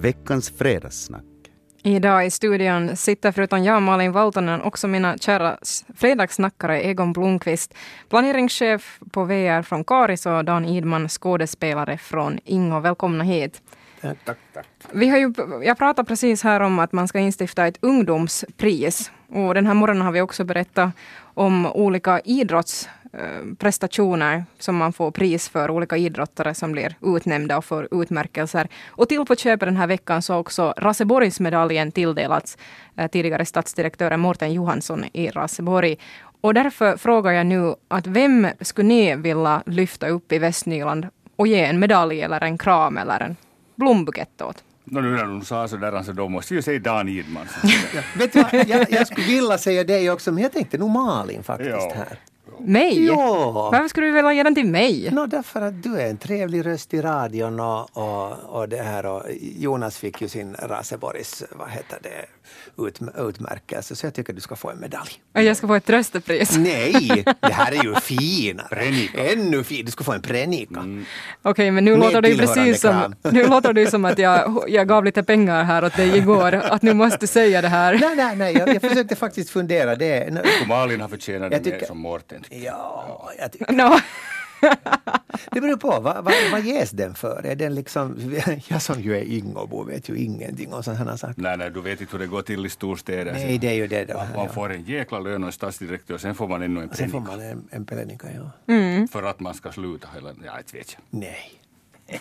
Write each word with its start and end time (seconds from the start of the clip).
veckans 0.00 0.50
fredagssnack. 0.58 1.24
Idag 1.82 2.26
i 2.26 2.30
studion 2.30 2.96
sitter 2.96 3.32
förutom 3.32 3.64
jag, 3.64 3.82
Malin 3.82 4.12
Valtonen, 4.12 4.62
också 4.62 4.88
mina 4.88 5.18
kära 5.18 5.58
fredagssnackare 5.96 6.82
Egon 6.82 7.12
Blomqvist, 7.12 7.74
planeringschef 8.08 8.98
på 9.12 9.24
VR 9.24 9.62
från 9.62 9.84
Karis 9.84 10.26
och 10.26 10.44
Dan 10.44 10.64
Idman, 10.64 11.08
skådespelare 11.08 11.98
från 11.98 12.38
Ingo. 12.44 12.80
Välkomna 12.80 13.24
hit. 13.24 13.62
Tack, 14.00 14.18
tack. 14.24 14.36
Vi 14.92 15.08
har 15.08 15.18
ju, 15.18 15.34
jag 15.64 15.78
pratade 15.78 16.08
precis 16.08 16.42
här 16.42 16.60
om 16.60 16.78
att 16.78 16.92
man 16.92 17.08
ska 17.08 17.18
instifta 17.18 17.66
ett 17.66 17.78
ungdomspris. 17.80 19.10
Och 19.28 19.54
den 19.54 19.66
här 19.66 19.74
morgonen 19.74 20.02
har 20.02 20.12
vi 20.12 20.20
också 20.20 20.44
berättat 20.44 20.90
om 21.34 21.66
olika 21.66 22.20
idrottsprestationer 23.12 24.44
som 24.58 24.76
man 24.76 24.92
får 24.92 25.10
pris 25.10 25.48
för, 25.48 25.70
olika 25.70 25.96
idrottare 25.96 26.54
som 26.54 26.72
blir 26.72 26.96
utnämnda 27.02 27.58
och 27.58 27.64
får 27.64 27.88
utmärkelser. 28.02 28.68
Och 28.88 29.08
till 29.08 29.24
på 29.24 29.36
köpet 29.36 29.66
den 29.66 29.76
här 29.76 29.86
veckan 29.86 30.22
så 30.22 30.32
har 30.32 30.40
också 30.40 30.74
Raseborgsmedaljen 30.76 31.92
tilldelats 31.92 32.58
eh, 32.96 33.10
tidigare 33.10 33.44
stadsdirektören 33.44 34.20
Mårten 34.20 34.52
Johansson 34.52 35.04
i 35.12 35.30
Raseborg. 35.30 35.96
Och 36.40 36.54
därför 36.54 36.96
frågar 36.96 37.32
jag 37.32 37.46
nu 37.46 37.74
att 37.88 38.06
vem 38.06 38.48
skulle 38.60 38.88
ni 38.88 39.16
vilja 39.16 39.62
lyfta 39.66 40.08
upp 40.08 40.32
i 40.32 40.38
Västnyland 40.38 41.06
och 41.36 41.46
ge 41.46 41.64
en 41.64 41.78
medalj 41.78 42.20
eller 42.22 42.40
en 42.44 42.58
kram 42.58 42.98
eller 42.98 43.20
en 43.20 43.36
blombukett 43.76 44.42
åt? 44.42 44.64
No, 44.84 45.00
nu 45.00 45.10
när 45.10 45.24
du 45.38 45.44
sa 45.44 45.68
sådär 45.68 46.02
så 46.02 46.12
då 46.12 46.28
måste 46.28 46.54
jag 46.54 46.64
säga 46.64 46.78
Dan 46.78 47.08
Idman. 47.08 47.46
Ja, 47.94 48.02
vet 48.16 48.32
du 48.32 48.42
vad, 48.42 48.54
jag, 48.68 48.90
jag 48.92 49.06
skulle 49.06 49.26
vilja 49.26 49.58
säga 49.58 49.84
det 49.84 50.10
också, 50.10 50.32
men 50.32 50.42
jag 50.42 50.52
tänkte 50.52 50.78
nog 50.78 50.90
Malin 50.90 51.42
faktiskt 51.42 51.70
Ja. 51.76 51.92
här. 51.96 52.18
Mig? 52.64 53.06
Ja. 53.06 53.50
Varför 53.72 53.88
skulle 53.88 54.06
du 54.06 54.12
vilja 54.12 54.32
ge 54.32 54.42
den 54.42 54.54
till 54.54 54.66
mig? 54.66 55.08
No, 55.12 55.26
därför 55.26 55.60
att 55.62 55.82
du 55.82 56.00
är 56.00 56.06
en 56.10 56.16
trevlig 56.16 56.66
röst 56.66 56.94
i 56.94 57.00
radion 57.00 57.60
och, 57.60 57.96
och, 57.96 58.32
och 58.60 58.68
det 58.68 58.82
här 58.82 59.06
och 59.06 59.22
Jonas 59.40 59.98
fick 59.98 60.20
ju 60.22 60.28
sin 60.28 60.56
Raseborgs, 60.62 61.42
vad 61.50 61.70
heter 61.70 61.98
det, 62.02 62.26
ut, 62.86 63.00
utmärkelse 63.18 63.96
så 63.96 64.06
jag 64.06 64.14
tycker 64.14 64.32
du 64.32 64.40
ska 64.40 64.56
få 64.56 64.70
en 64.70 64.80
medalj. 64.80 65.10
Och 65.34 65.42
Jag 65.42 65.56
ska 65.56 65.66
få 65.66 65.74
ett 65.74 65.84
tröstepris. 65.84 66.56
Nej, 66.58 67.24
det 67.40 67.52
här 67.52 67.72
är 67.72 67.84
ju 67.84 67.94
finare. 67.94 68.66
Prenika. 68.70 69.32
Ännu 69.32 69.64
fin, 69.64 69.84
du 69.84 69.90
ska 69.92 70.04
få 70.04 70.12
en 70.12 70.22
prenika. 70.22 70.84
Okej, 71.42 71.70
men 71.70 71.84
nu 71.84 71.90
Med 71.90 72.00
låter 72.00 72.22
det 72.22 72.28
ju 72.28 72.38
precis 72.38 72.80
som, 72.80 73.14
nu 73.30 73.46
låter 73.46 73.72
det 73.72 73.90
som 73.90 74.04
att 74.04 74.18
jag, 74.18 74.64
jag 74.68 74.88
gav 74.88 75.04
lite 75.04 75.22
pengar 75.22 75.64
här 75.64 75.84
åt 75.84 75.96
dig 75.96 76.16
igår, 76.16 76.54
att 76.54 76.82
nu 76.82 76.94
måste 76.94 77.26
säga 77.26 77.62
det 77.62 77.68
här. 77.68 77.98
Nej, 78.00 78.16
nej, 78.16 78.36
nej, 78.36 78.54
jag, 78.58 78.68
jag 78.74 78.80
försökte 78.82 79.16
faktiskt 79.16 79.50
fundera. 79.50 79.96
Det, 79.96 80.06
är- 80.06 80.66
Malin 80.68 81.00
har 81.00 81.08
förtjänat 81.08 81.50
det 81.64 81.70
mer 81.70 81.84
som 81.86 81.98
Mårten. 81.98 82.44
Ja, 82.50 83.30
jag 83.38 83.52
tycker 83.52 83.72
Nå, 83.72 84.00
Det 85.50 85.60
beror 85.60 85.76
på, 85.76 85.88
vad, 86.00 86.24
vad, 86.24 86.34
vad 86.52 86.60
ges 86.60 86.90
den 86.90 87.14
för? 87.14 87.46
Är 87.46 87.56
den 87.56 87.74
liksom, 87.74 88.32
jag 88.68 88.82
som 88.82 89.00
ju 89.00 89.16
är 89.16 89.22
Ingobo 89.22 89.82
vet 89.84 90.08
ju 90.08 90.16
ingenting 90.18 90.72
om 90.72 90.82
sådana 90.82 91.16
saker. 91.16 91.42
Nej, 91.42 91.56
nej, 91.56 91.70
du 91.70 91.80
vet 91.80 92.00
inte 92.00 92.12
hur 92.12 92.18
det 92.18 92.26
går 92.26 92.42
till 92.42 92.66
i 92.66 92.70
storstäder. 92.70 93.32
Nej, 93.32 93.58
det 93.58 93.68
är 93.68 93.72
ju 93.74 93.86
det 93.86 94.04
då. 94.04 94.14
Man, 94.14 94.26
man 94.36 94.44
Ja. 94.46 94.52
får 94.52 94.72
en 94.72 94.82
jäkla 94.84 95.18
lön 95.18 95.42
och 95.42 95.46
en 95.46 95.52
stadsdirektör, 95.52 96.18
sen 96.18 96.34
får 96.34 96.48
man 96.48 96.62
ännu 96.62 96.82
en 96.82 96.94
Sen 96.94 97.10
får 97.10 97.20
man 97.20 97.40
en, 97.40 97.68
en 97.70 97.84
pelenika, 97.86 98.26
ja. 98.34 98.50
för 99.12 99.22
att 99.22 99.40
man 99.40 99.54
ska 99.54 99.72
sluta. 99.72 100.08
Eller, 100.18 100.34
ja, 100.44 100.58
inte 100.58 100.76
vet 100.76 100.96
jag. 101.10 101.20
Nej. 101.20 101.52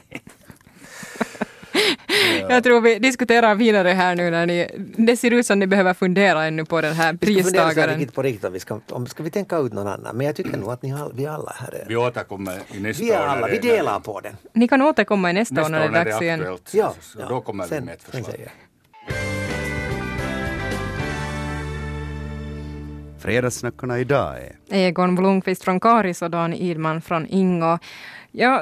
jag 2.49 2.63
tror 2.63 2.81
vi 2.81 2.99
diskuterar 2.99 3.55
vidare 3.55 3.89
här 3.89 4.15
nu 4.15 4.29
när 4.29 4.45
ni, 4.45 4.67
det 4.97 5.17
ser 5.17 5.31
ut 5.31 5.45
som 5.45 5.59
ni 5.59 5.67
behöver 5.67 5.93
fundera 5.93 6.45
ännu 6.45 6.65
på 6.65 6.81
den 6.81 6.93
här 6.93 7.17
Vi 7.21 7.33
ska 7.33 7.43
pristagaren. 7.43 8.07
på 8.07 8.21
riktigt 8.21 8.45
om 8.45 8.53
vi 8.53 8.59
ska, 8.59 8.79
om, 8.89 9.07
ska 9.07 9.23
vi 9.23 9.29
tänka 9.31 9.57
ut 9.57 9.73
någon 9.73 9.87
annan. 9.87 10.15
Men 10.15 10.25
jag 10.25 10.35
tycker 10.35 10.57
nog 10.57 10.71
att 10.71 10.81
ni 10.81 10.93
all, 10.93 11.13
vi 11.15 11.25
alla 11.25 11.53
här 11.55 11.73
är... 11.73 11.85
Vi 11.87 11.95
återkommer 11.95 12.59
i 12.73 12.79
nästa 12.79 13.03
Vi 13.03 13.11
är 13.11 13.21
år. 13.21 13.25
alla, 13.25 13.47
vi 13.47 13.57
delar 13.59 13.99
på 13.99 14.19
den. 14.19 14.33
Ni 14.53 14.67
kan 14.67 14.81
återkomma 14.81 15.29
i 15.29 15.33
nästa, 15.33 15.55
Nästa 15.55 15.65
år 15.67 15.79
när 15.79 15.89
det 15.91 15.99
är 15.99 16.05
dags 16.05 16.21
igen. 16.21 16.39
aktuellt. 16.39 16.73
Ja, 16.73 16.93
så, 17.01 17.19
så 17.19 17.29
då 17.29 17.41
kommer 17.41 17.63
sen, 17.65 17.79
vi 17.79 17.85
med 17.85 17.93
ett 17.93 18.03
förslag. 18.03 18.49
Fredagssnackarna 23.19 23.99
idag 23.99 24.35
är 24.37 24.55
Egon 24.69 25.15
Blomqvist 25.15 25.63
från 25.63 25.79
Karis 25.79 26.21
och 26.21 26.31
Dan 26.31 26.53
Idman 26.53 27.01
från 27.01 27.27
Ingo. 27.27 27.77
Jag 28.31 28.61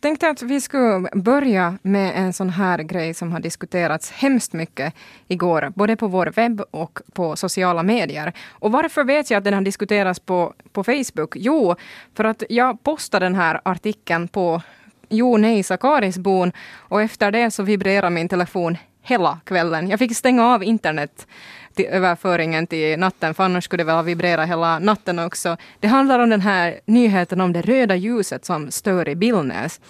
tänkte 0.00 0.28
att 0.28 0.42
vi 0.42 0.60
skulle 0.60 1.08
börja 1.12 1.78
med 1.82 2.12
en 2.16 2.32
sån 2.32 2.50
här 2.50 2.78
grej 2.78 3.14
som 3.14 3.32
har 3.32 3.40
diskuterats 3.40 4.10
hemskt 4.10 4.52
mycket 4.52 4.94
igår, 5.28 5.72
både 5.74 5.96
på 5.96 6.06
vår 6.06 6.26
webb 6.26 6.62
och 6.70 7.00
på 7.12 7.36
sociala 7.36 7.82
medier. 7.82 8.32
Och 8.50 8.72
varför 8.72 9.04
vet 9.04 9.30
jag 9.30 9.38
att 9.38 9.44
den 9.44 9.54
har 9.54 9.60
diskuterats 9.60 10.20
på, 10.20 10.54
på 10.72 10.84
Facebook? 10.84 11.36
Jo, 11.36 11.74
för 12.14 12.24
att 12.24 12.42
jag 12.48 12.82
postade 12.82 13.26
den 13.26 13.34
här 13.34 13.60
artikeln 13.64 14.28
på 14.28 14.62
Jo, 15.08 15.36
nej, 15.36 15.62
Sakarisbon 15.62 16.52
och 16.76 17.02
efter 17.02 17.30
det 17.30 17.50
så 17.50 17.62
vibrerar 17.62 18.10
min 18.10 18.28
telefon 18.28 18.76
hela 19.02 19.40
kvällen. 19.44 19.88
Jag 19.88 19.98
fick 19.98 20.16
stänga 20.16 20.46
av 20.46 20.64
internet 20.64 21.26
till 21.74 21.86
överföringen 21.86 22.66
till 22.66 22.98
natten, 22.98 23.34
för 23.34 23.44
annars 23.44 23.64
skulle 23.64 23.82
det 23.82 23.86
väl 23.86 24.04
vibrera 24.04 24.44
hela 24.44 24.78
natten 24.78 25.18
också. 25.18 25.56
Det 25.80 25.86
handlar 25.86 26.18
om 26.18 26.30
den 26.30 26.40
här 26.40 26.80
nyheten 26.84 27.40
om 27.40 27.52
det 27.52 27.62
röda 27.62 27.96
ljuset 27.96 28.44
som 28.44 28.70
stör 28.70 29.08
i 29.08 29.16
Billnäs. 29.16 29.80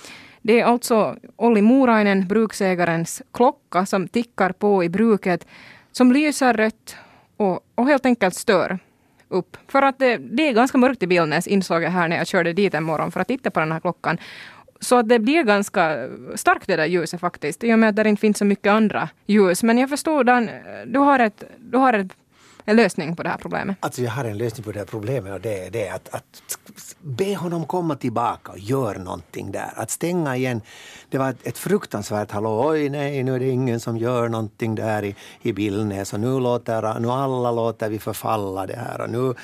Det 0.42 0.60
är 0.60 0.64
alltså 0.64 1.16
Olli 1.36 1.62
Morainen, 1.62 2.28
bruksägarens 2.28 3.22
klocka, 3.32 3.86
som 3.86 4.08
tickar 4.08 4.52
på 4.52 4.84
i 4.84 4.88
bruket, 4.88 5.46
som 5.92 6.12
lyser 6.12 6.54
rött 6.54 6.96
och, 7.36 7.60
och 7.74 7.86
helt 7.86 8.06
enkelt 8.06 8.34
stör 8.34 8.78
upp. 9.28 9.56
För 9.68 9.82
att 9.82 9.98
det, 9.98 10.16
det 10.16 10.48
är 10.48 10.52
ganska 10.52 10.78
mörkt 10.78 11.02
i 11.02 11.06
Billnäs, 11.06 11.46
insåg 11.46 11.82
jag 11.82 11.90
här 11.90 12.08
när 12.08 12.16
jag 12.16 12.26
körde 12.26 12.52
dit 12.52 12.74
en 12.74 12.84
morgon 12.84 13.12
för 13.12 13.20
att 13.20 13.28
titta 13.28 13.50
på 13.50 13.60
den 13.60 13.72
här 13.72 13.80
klockan. 13.80 14.18
Så 14.84 14.96
att 14.96 15.08
det 15.08 15.18
blir 15.18 15.42
ganska 15.42 16.08
starkt 16.34 16.66
det 16.66 16.76
där 16.76 16.86
ljuset 16.86 17.20
faktiskt, 17.20 17.64
i 17.64 17.74
och 17.74 17.78
med 17.78 17.88
att 17.88 17.96
det 17.96 18.08
inte 18.08 18.20
finns 18.20 18.38
så 18.38 18.44
mycket 18.44 18.70
andra 18.70 19.08
ljus. 19.26 19.62
Men 19.62 19.78
jag 19.78 19.90
förstår, 19.90 20.24
Dan, 20.24 20.50
du 20.86 20.98
har, 20.98 21.18
ett, 21.18 21.44
du 21.58 21.78
har 21.78 21.92
ett, 21.92 22.12
en 22.64 22.76
lösning 22.76 23.16
på 23.16 23.22
det 23.22 23.28
här 23.28 23.38
problemet. 23.38 23.76
Alltså 23.80 24.02
jag 24.02 24.10
har 24.10 24.24
en 24.24 24.38
lösning 24.38 24.64
på 24.64 24.72
det 24.72 24.78
här 24.78 24.86
problemet 24.86 25.32
och 25.32 25.40
det 25.40 25.66
är 25.66 25.70
det 25.70 25.88
att, 25.88 26.08
att 26.14 26.56
be 27.00 27.36
honom 27.36 27.66
komma 27.66 27.96
tillbaka 27.96 28.52
och 28.52 28.58
gör 28.58 28.94
någonting 28.94 29.52
där. 29.52 29.72
Att 29.76 29.90
stänga 29.90 30.36
igen. 30.36 30.60
Det 31.10 31.18
var 31.18 31.34
ett, 31.42 31.58
fruktansvärt 31.58 32.30
hallå. 32.30 32.68
Oj 32.68 32.88
nej, 32.88 33.22
nu 33.22 33.34
är 33.34 33.38
det 33.38 33.48
ingen 33.48 33.80
som 33.80 33.96
gör 33.96 34.28
någonting 34.28 34.74
där 34.74 35.04
i, 35.04 35.16
i 35.42 35.52
Billnäs 35.52 36.12
och 36.12 36.20
nu 36.20 36.40
låter 36.40 37.00
nu 37.00 37.08
alla 37.08 37.50
låter 37.50 37.88
vi 37.88 37.98
förfalla 37.98 38.66
det 38.66 38.76
här 38.76 39.00
och 39.00 39.10
nu 39.10 39.34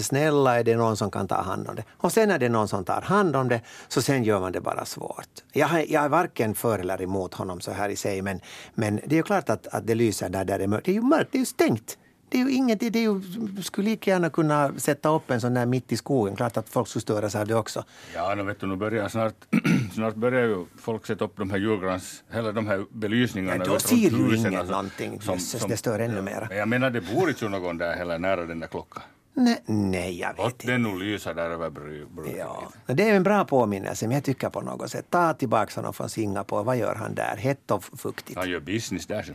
snälla 0.00 0.58
är 0.58 0.64
det 0.64 0.76
någon 0.76 0.96
som 0.96 1.10
kan 1.10 1.28
ta 1.28 1.42
hand 1.42 1.68
om 1.68 1.74
det. 1.74 1.84
Och 1.96 2.12
sen 2.12 2.30
är 2.30 2.38
det 2.38 2.48
någon 2.48 2.68
som 2.68 2.84
tar 2.84 3.00
hand 3.00 3.36
om 3.36 3.48
det 3.48 3.60
så 3.88 4.02
sen 4.02 4.24
gör 4.24 4.40
man 4.40 4.52
det 4.52 4.60
bara 4.60 4.84
svårt. 4.84 5.28
Jag, 5.52 5.90
jag 5.90 6.04
är 6.04 6.08
varken 6.08 6.54
för 6.54 6.78
eller 6.78 7.02
emot 7.02 7.34
honom 7.34 7.60
så 7.60 7.72
här 7.72 7.88
i 7.88 7.96
sig 7.96 8.22
men, 8.22 8.40
men 8.74 8.96
det 8.96 9.14
är 9.14 9.16
ju 9.16 9.22
klart 9.22 9.50
att, 9.50 9.66
att 9.66 9.86
det 9.86 9.94
lyser 9.94 10.28
där, 10.28 10.44
där 10.44 10.58
det 10.58 10.64
är 10.64 10.68
mörkt. 10.68 10.86
Det 10.86 10.92
är 10.92 10.94
ju 10.94 11.02
mörkt, 11.02 11.32
det 11.32 11.38
är 11.38 11.40
ju 11.40 11.46
stängt. 11.46 11.98
Det 12.28 12.40
är 12.40 12.44
ju 12.44 12.52
inget, 12.52 12.80
det 12.80 12.96
är 12.96 13.02
ju, 13.02 13.20
skulle 13.62 13.90
lika 13.90 14.10
gärna 14.10 14.30
kunna 14.30 14.72
sätta 14.78 15.08
upp 15.08 15.30
en 15.30 15.40
sån 15.40 15.54
där 15.54 15.66
mitt 15.66 15.92
i 15.92 15.96
skogen. 15.96 16.36
Klart 16.36 16.56
att 16.56 16.68
folk 16.68 16.88
skulle 16.88 17.00
störas 17.00 17.34
av 17.34 17.46
det 17.46 17.54
också. 17.54 17.84
Ja, 18.14 18.34
nu 18.34 18.42
vet 18.42 18.60
du, 18.60 18.66
nu 18.66 18.76
börjar 18.76 19.08
snart, 19.08 19.34
snart 19.94 20.14
börjar 20.14 20.42
ju 20.42 20.66
folk 20.78 21.06
sätta 21.06 21.24
upp 21.24 21.36
de 21.36 21.50
här 21.50 21.58
julgrans, 21.58 22.24
eller 22.30 22.52
de 22.52 22.66
här 22.66 22.86
belysningarna. 22.90 23.64
Ja, 23.64 23.72
då 23.72 23.78
ser 23.78 23.96
ju 23.96 24.36
ingen 24.36 24.56
alltså, 24.56 24.72
någonting. 24.72 25.20
Jösses, 25.22 25.64
det 25.68 25.76
stör 25.76 25.98
ännu 25.98 26.22
mera. 26.22 26.46
Men 26.48 26.58
jag 26.58 26.68
menar, 26.68 26.90
det 26.90 27.00
bor 27.00 27.28
inte 27.28 27.48
någon 27.48 27.78
där 27.78 27.96
heller 27.96 28.18
nära 28.18 28.46
den 28.46 28.60
där 28.60 28.68
klockan. 28.68 29.02
Nej, 29.38 29.62
nej 29.66 30.18
jag 30.20 30.28
vet 30.28 30.38
Låt 30.38 30.52
inte. 30.52 30.66
den 30.66 30.82
nu 30.82 30.98
lysa 30.98 31.34
där 31.34 31.50
över 31.50 31.70
bruket. 31.70 32.36
Ja, 32.38 32.72
det 32.86 33.10
är 33.10 33.14
en 33.14 33.22
bra 33.22 33.44
påminnelse, 33.44 34.06
men 34.06 34.14
jag 34.14 34.24
tycker 34.24 34.48
på 34.50 34.60
något 34.60 34.90
sätt. 34.90 35.06
Ta 35.10 35.34
tillbaka 35.34 35.80
honom 35.80 35.94
från 35.94 36.08
Singapore. 36.08 36.64
Vad 36.64 36.76
gör 36.76 36.94
han 36.94 37.14
där? 37.14 37.36
Hett 37.36 37.70
och 37.70 37.84
fuktigt. 37.84 38.38
Han 38.38 38.50
gör 38.50 38.60
business 38.60 39.06
där. 39.06 39.22
Så. 39.22 39.32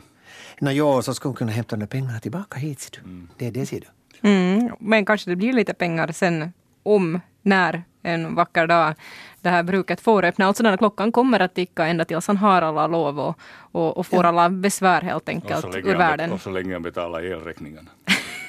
Nå, 0.60 0.72
jo, 0.72 1.02
så 1.02 1.14
skulle 1.14 1.30
hon 1.30 1.36
kunna 1.36 1.52
hämta 1.52 1.76
de 1.76 1.88
pengarna 1.88 2.20
tillbaka 2.20 2.60
hit. 2.60 2.80
Ser 2.80 2.92
du. 2.92 3.28
Det 3.38 3.48
är 3.48 3.52
det, 3.52 3.66
ser 3.66 3.80
du. 3.80 3.88
Mm, 4.30 4.70
men 4.80 5.06
kanske 5.06 5.30
det 5.30 5.36
blir 5.36 5.54
lite 5.54 5.74
pengar 5.74 6.12
sen 6.12 6.54
om, 6.84 7.20
när 7.42 7.84
en 8.04 8.36
vacker 8.36 8.68
dag 8.68 8.94
det 9.42 9.50
här 9.50 9.64
bruket 9.64 10.02
får 10.02 10.26
öppna. 10.26 10.46
Alltså 10.48 10.64
den 10.64 10.70
här 10.70 10.78
klockan 10.78 11.12
kommer 11.12 11.40
att 11.40 11.54
ticka 11.56 11.86
ända 11.86 12.06
tills 12.06 12.28
han 12.28 12.38
har 12.38 12.62
alla 12.62 12.88
lov 12.88 13.20
och, 13.20 13.40
och, 13.72 13.98
och 13.98 14.08
får 14.08 14.24
alla 14.24 14.50
besvär 14.50 15.02
helt 15.02 15.24
Och, 15.24 15.30
enkelt 15.30 15.62
så 15.62 15.78
ur 15.78 15.88
han, 15.90 15.98
världen. 15.98 16.32
och 16.32 16.42
så 16.42 16.50
länge 16.50 16.74
han 16.74 16.82
betalar 16.84 17.24
elräkningarna. 17.24 17.90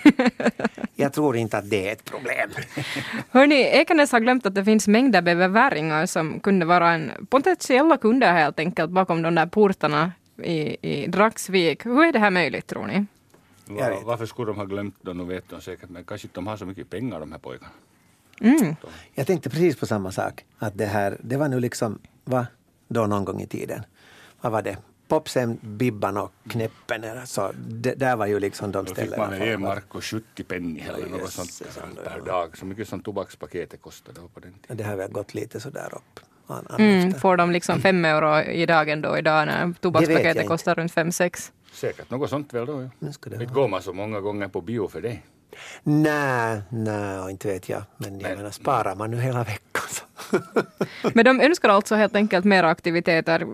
Jag 0.96 1.12
tror 1.12 1.36
inte 1.36 1.58
att 1.58 1.70
det 1.70 1.88
är 1.88 1.92
ett 1.92 2.04
problem. 2.04 2.50
Hörni, 3.30 3.54
Ekenäs 3.62 4.12
har 4.12 4.20
glömt 4.20 4.46
att 4.46 4.54
det 4.54 4.64
finns 4.64 4.88
mängder 4.88 5.22
beväringar 5.22 6.06
som 6.06 6.40
kunde 6.40 6.66
vara 6.66 6.92
en 6.92 7.10
potentiella 7.30 7.96
kunder 7.96 8.32
helt 8.32 8.58
enkelt 8.58 8.90
bakom 8.90 9.22
de 9.22 9.34
där 9.34 9.46
portarna 9.46 10.12
i, 10.38 10.76
i 10.82 11.06
Dragsvik. 11.06 11.86
Hur 11.86 12.04
är 12.04 12.12
det 12.12 12.18
här 12.18 12.30
möjligt 12.30 12.66
tror 12.66 12.86
ni? 12.86 13.06
Va, 13.66 13.88
vet. 13.88 14.04
varför 14.04 14.26
skulle 14.26 14.46
de 14.50 14.56
ha 14.56 14.64
glömt 14.64 14.94
det? 15.00 15.14
Nu 15.14 15.24
vet 15.24 15.48
de 15.48 15.60
säkert, 15.60 15.90
men 15.90 16.04
kanske 16.04 16.28
de 16.32 16.46
har 16.46 16.56
så 16.56 16.66
mycket 16.66 16.90
pengar 16.90 17.20
de 17.20 17.32
här 17.32 17.38
pojkarna. 17.38 17.70
Mm. 18.40 18.76
Jag 19.14 19.26
tänkte 19.26 19.50
precis 19.50 19.76
på 19.76 19.86
samma 19.86 20.12
sak. 20.12 20.44
Att 20.58 20.78
det 20.78 20.86
här, 20.86 21.18
det 21.22 21.36
var 21.36 21.48
nu 21.48 21.60
liksom, 21.60 21.98
va, 22.24 22.46
då 22.88 23.06
någon 23.06 23.24
gång 23.24 23.40
i 23.40 23.46
tiden. 23.46 23.82
Vad 24.40 24.52
var 24.52 24.62
det? 24.62 24.76
Popsen, 25.08 25.58
Bibban 25.62 26.16
och 26.16 26.32
Knäppen. 26.48 27.26
Så 27.26 27.52
det, 27.68 27.94
där 27.94 28.16
var 28.16 28.26
ju 28.26 28.40
liksom 28.40 28.72
de 28.72 28.84
Då 28.84 28.94
fick 28.94 28.96
ställena. 28.96 29.24
man 29.26 29.34
en 29.34 29.62
var- 29.62 29.68
mark 29.68 29.94
och 29.94 30.04
70 30.04 30.44
penny 30.44 30.80
eller 30.80 31.06
något 31.08 31.30
sånt 31.30 31.62
ändå, 31.84 32.02
per 32.02 32.20
dag. 32.20 32.56
Så 32.58 32.66
mycket 32.66 32.88
som 32.88 33.00
tobakspaketet 33.02 33.82
kostade 33.82 34.20
då 34.20 34.28
på 34.28 34.40
den 34.40 34.52
tiden. 34.52 34.76
Det 34.76 34.84
har 34.84 34.96
väl 34.96 35.10
gått 35.12 35.34
lite 35.34 35.60
sådär 35.60 35.88
upp. 35.94 36.20
Han, 36.46 36.66
han 36.70 36.80
Mm, 36.80 37.14
får 37.14 37.36
de 37.36 37.50
liksom 37.50 37.80
fem 37.80 38.04
euro 38.04 38.40
i 38.50 38.66
dagen 38.66 39.02
då 39.02 39.18
idag 39.18 39.46
när 39.46 39.72
tobakspaketet 39.80 40.48
kostar 40.48 40.74
runt 40.74 40.92
fem 40.92 41.12
sex? 41.12 41.52
Säkert 41.72 42.10
något 42.10 42.30
sånt 42.30 42.54
väl 42.54 42.66
då. 42.66 42.88
Ja. 42.98 43.06
Inte 43.32 43.44
går 43.44 43.68
man 43.68 43.82
så 43.82 43.92
många 43.92 44.20
gånger 44.20 44.48
på 44.48 44.60
bio 44.60 44.88
för 44.88 45.00
det. 45.00 45.18
Nej, 45.82 46.60
nej, 46.68 47.30
inte 47.30 47.48
vet 47.48 47.68
jag. 47.68 47.82
Men 47.96 48.20
jag 48.20 48.28
Men- 48.28 48.36
menar, 48.38 48.50
sparar 48.50 48.94
man 48.94 49.10
nu 49.10 49.20
hela 49.20 49.44
veckan 49.44 49.82
så. 49.88 50.04
Men 51.14 51.24
de 51.24 51.40
önskar 51.40 51.68
alltså 51.68 51.94
helt 51.94 52.16
enkelt 52.16 52.44
mer 52.44 52.64
aktiviteter. 52.64 53.46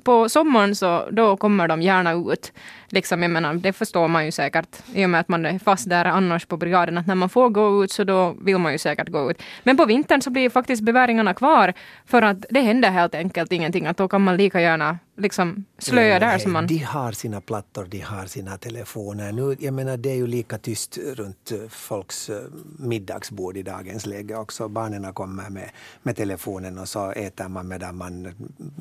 På 0.00 0.28
sommaren 0.28 0.76
så 0.76 1.08
då 1.10 1.36
kommer 1.36 1.68
de 1.68 1.82
gärna 1.82 2.12
ut. 2.12 2.52
Liksom, 2.88 3.22
jag 3.22 3.30
menar, 3.30 3.54
det 3.54 3.72
förstår 3.72 4.08
man 4.08 4.24
ju 4.24 4.32
säkert 4.32 4.68
i 4.94 5.04
och 5.04 5.10
med 5.10 5.20
att 5.20 5.28
man 5.28 5.46
är 5.46 5.58
fast 5.58 5.88
där 5.88 6.04
annars 6.04 6.46
på 6.46 6.56
brigaden. 6.56 6.98
Att 6.98 7.06
när 7.06 7.14
man 7.14 7.28
får 7.28 7.48
gå 7.48 7.84
ut 7.84 7.92
så 7.92 8.04
då 8.04 8.34
vill 8.40 8.58
man 8.58 8.72
ju 8.72 8.78
säkert 8.78 9.08
gå 9.08 9.30
ut. 9.30 9.42
Men 9.62 9.76
på 9.76 9.84
vintern 9.84 10.22
så 10.22 10.30
blir 10.30 10.50
faktiskt 10.50 10.82
beväringarna 10.82 11.34
kvar 11.34 11.72
för 12.06 12.22
att 12.22 12.44
det 12.50 12.60
händer 12.60 12.90
helt 12.90 13.14
enkelt 13.14 13.52
ingenting. 13.52 13.86
Att 13.86 13.96
då 13.96 14.08
kan 14.08 14.24
man 14.24 14.36
lika 14.36 14.60
gärna 14.60 14.98
liksom 15.16 15.64
slöja 15.78 16.18
där 16.18 16.38
som 16.38 16.52
man... 16.52 16.66
De 16.66 16.78
har 16.78 17.12
sina 17.12 17.40
plattor, 17.40 17.86
de 17.90 18.00
har 18.00 18.26
sina 18.26 18.58
telefoner. 18.58 19.32
Nu, 19.32 19.56
jag 19.60 19.74
menar, 19.74 19.96
det 19.96 20.10
är 20.10 20.14
ju 20.14 20.26
lika 20.26 20.58
tyst 20.58 20.98
runt 20.98 21.52
eh, 21.52 21.68
folks 21.68 22.30
eh, 22.30 22.42
middagsbord 22.78 23.56
i 23.56 23.62
dagens 23.62 24.06
läge 24.06 24.36
också. 24.36 24.68
Barnen 24.68 25.12
kommer 25.12 25.50
med, 25.50 25.70
med 26.02 26.16
telefonen 26.16 26.78
och 26.78 26.88
så 26.88 27.10
äter 27.10 27.48
man 27.48 27.68
medan 27.68 27.96
man 27.96 28.26
mm, 28.26 28.34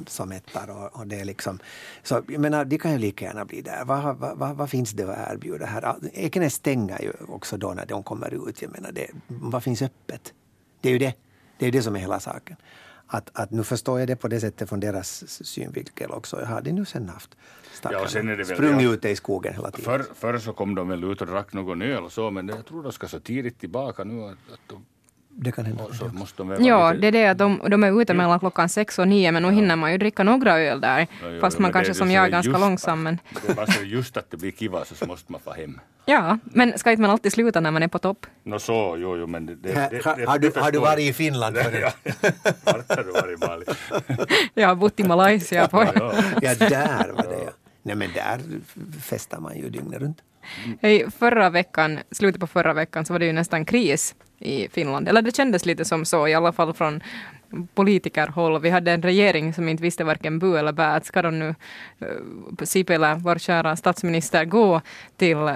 som 0.08 0.32
äter. 0.32 0.70
Och, 0.70 1.00
och 1.00 1.08
det 1.08 1.20
är 1.20 1.26
liksom, 1.26 1.60
så 2.04 2.22
jag 2.28 2.42
menar, 2.42 2.66
de 2.66 2.78
kan 2.78 2.92
ju 2.92 2.98
lika 2.98 3.26
gärna 3.26 3.46
bli 3.46 3.62
där. 3.62 3.86
Vad, 3.86 4.18
vad, 4.18 4.38
vad, 4.38 4.56
vad 4.56 4.70
finns 4.70 4.92
det 4.92 5.04
att 5.04 5.34
erbjuda 5.34 5.66
här? 5.66 5.96
Ekenäs 6.14 6.54
stänger 6.54 7.02
ju 7.02 7.12
också 7.28 7.58
då 7.58 7.74
när 7.74 7.86
de 7.86 8.04
kommer 8.04 8.50
ut. 8.50 8.62
Jag 8.62 8.72
menar, 8.72 8.92
det, 8.92 9.08
vad 9.28 9.64
finns 9.64 9.82
öppet? 9.82 10.34
Det 10.82 10.90
är 10.90 10.94
ju 10.94 11.00
det. 11.00 11.14
Det 11.58 11.68
är 11.68 11.72
det 11.72 11.82
som 11.82 11.96
är 11.96 12.00
hela 12.00 12.20
saken. 12.20 12.58
Att, 13.08 13.30
att 13.34 13.52
nu 13.52 13.64
förstår 13.64 14.00
jag 14.00 14.08
det 14.08 14.16
på 14.16 14.28
det 14.28 14.40
sättet 14.40 14.70
från 14.70 14.80
deras 14.80 15.24
synvinkel 15.48 16.12
också. 16.12 16.40
Jag 16.40 16.48
har 16.48 16.62
de 16.62 16.72
nu 16.72 16.86
sen 16.86 17.10
haft 17.10 17.38
Ja, 17.84 17.90
det 18.14 18.36
väl- 18.36 18.46
sprungit 18.46 18.82
ja. 18.82 18.94
ute 18.94 19.10
i 19.10 19.16
skogen 19.16 19.54
hela 19.54 19.72
tiden. 19.72 19.86
Förr, 19.86 20.06
förr 20.16 20.38
så 20.38 20.54
kom 20.54 20.76
de 20.76 20.90
väl 20.90 21.04
ut 21.04 21.22
och 21.22 21.28
drack 21.28 21.54
någon 21.54 21.82
öl 21.82 22.04
och 22.04 22.12
så, 22.12 22.32
men 22.32 22.48
jag 22.48 22.66
tror 22.66 22.84
de 22.84 22.92
ska 22.92 23.08
så 23.08 23.20
tidigt 23.20 23.60
tillbaka 23.60 24.04
nu 24.04 24.24
att, 24.24 24.32
att 24.32 24.60
de, 24.68 24.86
det 25.38 25.52
kan 25.52 25.66
hända. 25.66 25.84
Ja, 26.60 26.92
lite- 26.92 27.02
det 27.02 27.08
är 27.08 27.12
det 27.12 27.28
att 27.28 27.38
de, 27.38 27.60
de 27.70 27.84
är 27.84 28.02
ute 28.02 28.14
mellan 28.14 28.40
klockan 28.40 28.70
sex 28.70 29.00
och 29.00 29.08
nio 29.08 29.32
men 29.32 29.44
nu 29.44 29.52
hinner 29.52 29.76
man 29.76 29.92
ju 29.92 29.98
dricka 29.98 30.24
några 30.24 30.60
öl 30.60 30.82
där. 30.82 31.00
Ja, 31.00 31.30
jo, 31.32 31.40
Fast 31.42 31.60
man 31.60 31.72
kanske 31.72 31.94
som 31.94 32.12
jag 32.12 32.26
är 32.26 32.30
ganska 32.30 32.58
långsam. 32.58 33.04
Men, 33.04 33.20
Det 33.46 33.52
är 33.52 33.56
bara 33.56 33.68
så 33.68 33.84
just 33.84 34.18
att 34.18 34.32
det 34.32 34.38
blir 34.38 34.52
kiva 34.52 34.86
så 34.86 35.06
måste 35.06 35.32
man 35.32 35.42
få 35.42 35.54
hem. 35.54 35.80
ja, 36.06 36.38
men 36.44 36.78
ska 36.78 36.92
inte 36.92 37.02
man 37.02 37.12
alltid 37.12 37.34
sluta 37.34 37.60
när 37.60 37.72
man 37.72 37.84
är 37.84 37.88
på 37.88 38.00
topp? 38.00 38.26
Nå 38.44 38.60
så, 38.60 38.96
jo, 39.00 39.18
jo, 39.18 39.28
men 39.28 39.46
det... 39.46 39.56
det, 39.56 39.74
Har- 39.76 39.90
det, 39.90 40.00
det 40.22 40.26
har, 40.30 40.40
du, 40.40 40.52
har 40.56 40.72
du 40.72 40.80
varit 40.80 41.00
i. 41.10 41.14
Finland 41.14 41.58
förut? 41.58 41.84
Ja, 42.04 42.12
vart 42.64 42.90
har 42.90 43.04
du 43.04 43.12
varit 43.12 43.40
Malin? 43.40 44.28
Jag 44.54 44.68
har 44.68 44.76
bott 44.76 45.00
i 45.00 45.04
Malaysia 45.04 45.68
på 45.68 45.84
Ja, 45.84 45.92
ja. 45.96 46.14
Ja, 46.42 46.56
där 46.56 47.12
var 47.12 47.24
det 47.24 47.44
ja. 47.46 47.52
Nej 47.84 47.96
men 47.96 48.10
där 48.14 48.40
festar 49.02 49.40
man 49.40 49.58
ju 49.58 49.70
dygnet 49.70 50.02
runt. 50.02 50.18
Hej, 50.82 51.12
förra 51.20 51.50
veckan, 51.50 52.00
slutet 52.12 52.42
på 52.42 52.48
förra 52.48 52.74
veckan 52.74 53.06
så 53.06 53.14
var 53.14 53.20
det 53.20 53.26
ju 53.26 53.34
nästan 53.34 53.66
kris 53.66 54.16
i 54.40 54.68
Finland. 54.70 55.08
Eller 55.08 55.22
det 55.22 55.36
kändes 55.36 55.66
lite 55.66 55.86
som 55.86 56.06
så, 56.06 56.28
i 56.28 56.34
alla 56.34 56.52
fall 56.52 56.74
från 56.74 57.02
politikerhåll. 57.76 58.62
Vi 58.62 58.70
hade 58.70 58.92
en 58.92 59.02
regering 59.02 59.54
som 59.54 59.70
inte 59.70 59.84
visste 59.84 60.04
varken 60.04 60.40
bu 60.40 60.58
eller 60.58 60.72
bä. 60.72 61.02
Ska 61.04 61.22
de 61.22 61.40
nu, 61.40 61.56
eh, 62.00 62.64
Sipilä, 62.64 63.16
vår 63.16 63.38
kära 63.38 63.76
statsminister, 63.76 64.46
gå 64.46 64.82
till 65.18 65.38
eh, 65.38 65.56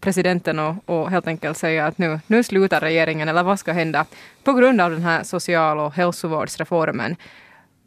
presidenten 0.00 0.58
och, 0.58 0.74
och 0.86 1.10
helt 1.10 1.26
enkelt 1.26 1.58
säga 1.58 1.86
att 1.86 1.98
nu, 1.98 2.20
nu 2.26 2.42
slutar 2.42 2.80
regeringen, 2.80 3.28
eller 3.28 3.42
vad 3.42 3.58
ska 3.58 3.72
hända? 3.72 4.04
På 4.44 4.52
grund 4.52 4.80
av 4.80 4.90
den 4.90 5.02
här 5.02 5.22
social 5.22 5.78
och 5.78 5.94
hälsovårdsreformen. 5.94 7.16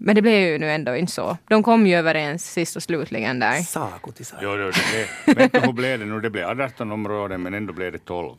Men 0.02 0.16
det 0.16 0.22
blev 0.22 0.34
ju 0.34 0.58
nu 0.60 0.72
ändå 0.72 0.96
inte 0.96 1.12
så. 1.12 1.38
De 1.48 1.64
kom 1.64 1.88
ju 1.88 1.96
överens 1.96 2.52
sist 2.52 2.76
och 2.76 2.84
slutligen 2.84 3.40
där. 3.40 3.58
Jo, 3.58 3.64
Saako 3.64 4.12
jo, 4.42 4.56
det 4.56 4.74
blev, 5.26 5.36
vet 5.38 5.54
du 5.54 5.60
hur 5.60 5.74
blev 5.74 6.00
det 6.00 6.06
nu? 6.06 6.20
Det 6.20 6.30
blev 6.30 6.62
18 6.62 6.92
områden 6.92 7.42
men 7.42 7.54
ändå 7.54 7.74
blev 7.74 7.92
det 7.92 8.06
12. 8.06 8.36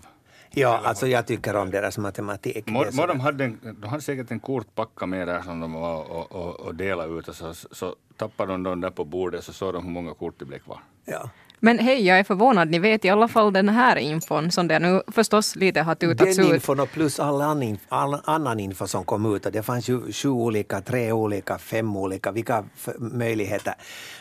Ja, 0.51 0.81
alltså 0.85 1.07
jag 1.07 1.27
tycker 1.27 1.57
om 1.57 1.71
deras 1.71 1.99
matematik. 1.99 2.67
Det 2.67 2.95
må 2.95 3.07
de, 3.07 3.21
hade 3.21 3.45
en, 3.45 3.77
de 3.81 3.89
hade 3.89 4.03
säkert 4.03 4.31
en 4.31 4.41
kortpacka 4.41 5.07
med 5.07 5.29
där 5.29 5.43
som 5.43 5.61
de 5.61 5.73
var 5.73 6.11
och, 6.11 6.33
och, 6.33 6.61
och 6.61 6.75
delade 6.75 7.19
ut 7.19 7.29
och 7.29 7.35
så, 7.35 7.55
så 7.55 7.97
tappade 8.17 8.53
de 8.53 8.63
dem 8.63 8.81
där 8.81 8.91
på 8.91 9.05
bordet 9.05 9.45
så 9.45 9.53
såg 9.53 9.75
de 9.75 9.85
hur 9.85 9.91
många 9.91 10.15
kort 10.15 10.35
det 10.39 10.45
blev 10.45 10.59
kvar. 10.59 10.81
Ja. 11.05 11.31
Men 11.62 11.79
hej, 11.79 12.07
jag 12.07 12.19
är 12.19 12.25
förvånad. 12.25 12.71
Ni 12.71 12.79
vet 12.79 13.05
i 13.05 13.09
alla 13.09 13.29
fall 13.29 13.53
den 13.53 13.69
här 13.69 13.97
infon 13.97 14.51
som 14.51 14.69
det 14.69 14.79
nu 14.79 15.03
förstås 15.07 15.57
lite 15.57 15.81
har 15.83 15.95
tutats 15.95 16.37
Den 16.37 16.47
ut. 16.47 16.55
infon 16.55 16.81
och 16.81 16.91
plus 16.91 17.21
all 17.21 17.41
annan, 17.41 17.79
all 17.89 18.21
annan 18.25 18.61
info 18.61 18.87
som 18.87 19.05
kom 19.05 19.35
ut. 19.37 19.47
Det 19.53 19.62
fanns 19.62 19.89
ju 19.89 20.12
sju 20.12 20.29
olika, 20.29 20.81
tre 20.81 21.12
olika, 21.12 21.59
fem 21.59 21.97
olika. 21.97 22.33
Vilka 22.33 22.65
möjligheter. 22.99 23.75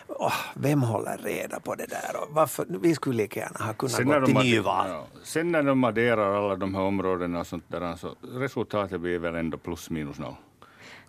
Åh, 0.08 0.34
vem 0.56 0.82
håller 0.82 1.18
reda 1.18 1.60
på 1.60 1.76
det 1.76 1.86
där? 1.86 2.22
Och 2.22 2.28
varför? 2.36 2.66
Vi 2.82 2.96
skulle 2.96 3.18
lika 3.18 3.40
gärna 3.40 3.66
ha 3.66 3.74
kunnat 3.74 4.04
gå 4.22 4.26
till 4.26 4.36
nyval. 4.36 4.90
ja, 4.90 5.08
sen 5.24 5.52
när 5.52 5.64
de 5.64 5.84
adderar 5.84 6.46
alla 6.46 6.56
de 6.56 6.76
här 6.76 6.82
områdena 6.82 7.40
och 7.40 7.48
sånt 7.48 7.64
där 7.68 7.96
så 7.96 8.16
resultatet 8.36 9.02
blir 9.02 9.20
väl 9.20 9.36
ändå 9.36 9.58
plus 9.58 9.90
minus 9.90 10.20
noll. 10.20 10.36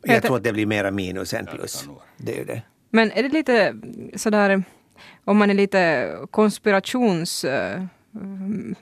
Jag 0.02 0.22
tror 0.22 0.36
att 0.36 0.44
det 0.44 0.52
blir 0.52 0.66
mera 0.66 0.90
minus 0.90 1.34
än 1.34 1.46
plus. 1.46 1.88
Det 2.16 2.32
är 2.32 2.38
ju 2.38 2.44
det. 2.44 2.62
Men 2.90 3.10
är 3.12 3.22
det 3.22 3.28
lite 3.28 3.74
sådär, 4.16 4.62
om 5.24 5.38
man 5.38 5.50
är 5.50 5.54
lite 5.54 6.12
konspirations... 6.30 7.44
Eh, 7.44 7.82
mm, 8.14 8.74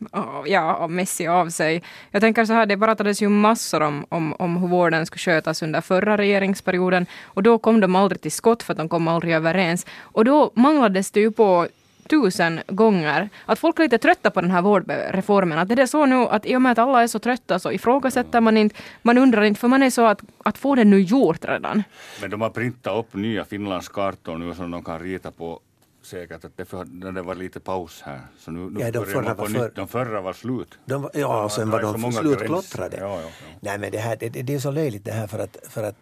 ja, 0.47 0.87
mässig 0.89 1.27
av 1.27 1.49
sig. 1.49 1.83
Jag 2.11 2.23
tänker 2.23 2.45
så 2.45 2.53
här, 2.53 2.67
det 2.67 2.79
pratades 2.79 3.23
ju 3.23 3.29
massor 3.29 3.83
om, 3.83 4.07
om, 4.09 4.35
om 4.39 4.57
hur 4.57 4.69
vården 4.69 5.07
skulle 5.07 5.21
skötas 5.21 5.63
under 5.63 5.81
förra 5.81 6.17
regeringsperioden. 6.17 7.07
Och 7.23 7.43
då 7.43 7.59
kom 7.59 7.81
de 7.81 7.97
aldrig 7.97 8.21
till 8.21 8.33
skott 8.33 8.63
för 8.63 8.73
att 8.73 8.79
de 8.79 8.89
kom 8.89 9.09
aldrig 9.09 9.35
överens. 9.35 9.87
Och 10.01 10.25
då 10.25 10.51
manglades 10.55 11.11
det 11.11 11.21
ju 11.21 11.31
på 11.31 11.69
tusen 12.09 12.61
gånger. 12.67 13.29
Att 13.47 13.59
folk 13.59 13.79
är 13.79 13.83
lite 13.83 13.99
trötta 13.99 14.31
på 14.31 14.41
den 14.41 14.51
här 14.51 14.63
vårdreformen. 14.63 15.59
Att 15.59 15.69
det 15.69 15.83
är 15.83 15.87
så 15.87 16.07
nu 16.07 16.17
att 16.17 16.47
i 16.47 16.57
och 16.57 16.63
med 16.63 16.73
att 16.73 16.79
alla 16.79 17.03
är 17.03 17.07
så 17.07 17.19
trötta 17.19 17.59
så 17.59 17.73
ifrågasätter 17.73 18.41
man 18.41 18.57
inte, 18.57 18.77
man 19.03 19.19
undrar 19.19 19.43
inte, 19.43 19.61
för 19.61 19.69
man 19.69 19.83
är 19.83 19.91
så 19.91 20.07
att, 20.07 20.21
att 20.45 20.59
få 20.59 20.75
det 20.75 20.85
nu 20.85 21.01
gjort 21.01 21.45
redan. 21.45 21.83
Men 22.21 22.31
de 22.31 22.41
har 22.41 22.51
printat 22.51 22.97
upp 22.97 23.15
nya 23.15 23.45
Finlandskartor 23.45 24.39
nu 24.39 24.55
som 24.55 24.71
de 24.71 24.85
kan 24.85 24.99
rita 24.99 25.31
på 25.31 25.61
säkert 26.09 26.45
att 26.45 26.57
det, 26.57 26.65
för, 26.65 26.85
när 26.85 27.13
det 27.13 27.23
var 27.23 27.35
lite 27.35 27.61
paus 27.61 28.03
här. 28.05 28.21
Så 28.39 28.51
nu, 28.51 28.71
nu 28.71 28.81
Ja, 28.81 28.91
de 28.91 29.05
förra 29.07 29.35
var 29.35 29.47
för- 29.47 29.73
De 29.75 29.89
förra 29.89 30.21
var 30.21 30.33
slut. 30.33 30.79
De, 30.85 31.03
var- 31.03 31.11
ja, 31.15 31.45
och 31.45 31.53
sen 31.53 31.71
var 31.71 31.83
de 31.83 32.13
slutklottrade. 32.13 32.97
Ja, 32.97 33.21
ja, 33.21 33.23
ja. 33.23 33.57
Nej, 33.61 33.79
men 33.79 33.93
det, 33.93 33.99
här, 33.99 34.17
det, 34.21 34.29
det 34.29 34.55
är 34.55 34.59
så 34.59 34.71
löjligt 34.71 35.05
det 35.05 35.13
här 35.13 35.27
för 35.27 35.39
att, 35.39 35.57
för 35.69 35.83
att 35.83 35.97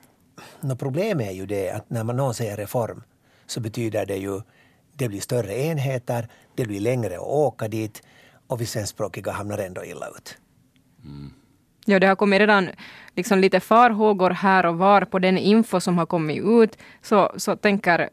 no, 0.60 0.76
problemet 0.76 1.26
är 1.28 1.32
ju 1.32 1.46
det 1.46 1.70
att 1.70 1.90
när 1.90 2.04
man 2.04 2.16
någon 2.16 2.34
säger 2.34 2.56
reform 2.56 3.02
så 3.46 3.60
betyder 3.60 4.06
det 4.06 4.16
ju 4.16 4.40
det 4.92 5.08
blir 5.08 5.20
större 5.20 5.58
enheter, 5.62 6.28
det 6.54 6.64
blir 6.66 6.80
längre 6.80 7.14
att 7.14 7.20
åka 7.22 7.68
dit 7.68 8.02
och 8.46 8.60
vi 8.60 8.66
svenskspråkiga 8.66 9.32
hamnar 9.32 9.58
ändå 9.58 9.84
illa 9.84 10.08
ut. 10.08 10.38
Ja, 11.88 11.98
det 11.98 12.06
har 12.06 12.16
kommit 12.16 12.40
redan 12.40 12.70
liksom 13.14 13.38
lite 13.38 13.60
farhågor 13.60 14.30
här 14.30 14.66
och 14.66 14.78
var 14.78 15.00
på 15.00 15.18
den 15.18 15.38
info 15.38 15.80
som 15.80 15.98
har 15.98 16.06
kommit 16.06 16.42
ut. 16.44 16.78
Så, 17.02 17.32
så 17.36 17.56
tänker 17.56 18.00
eh, 18.00 18.08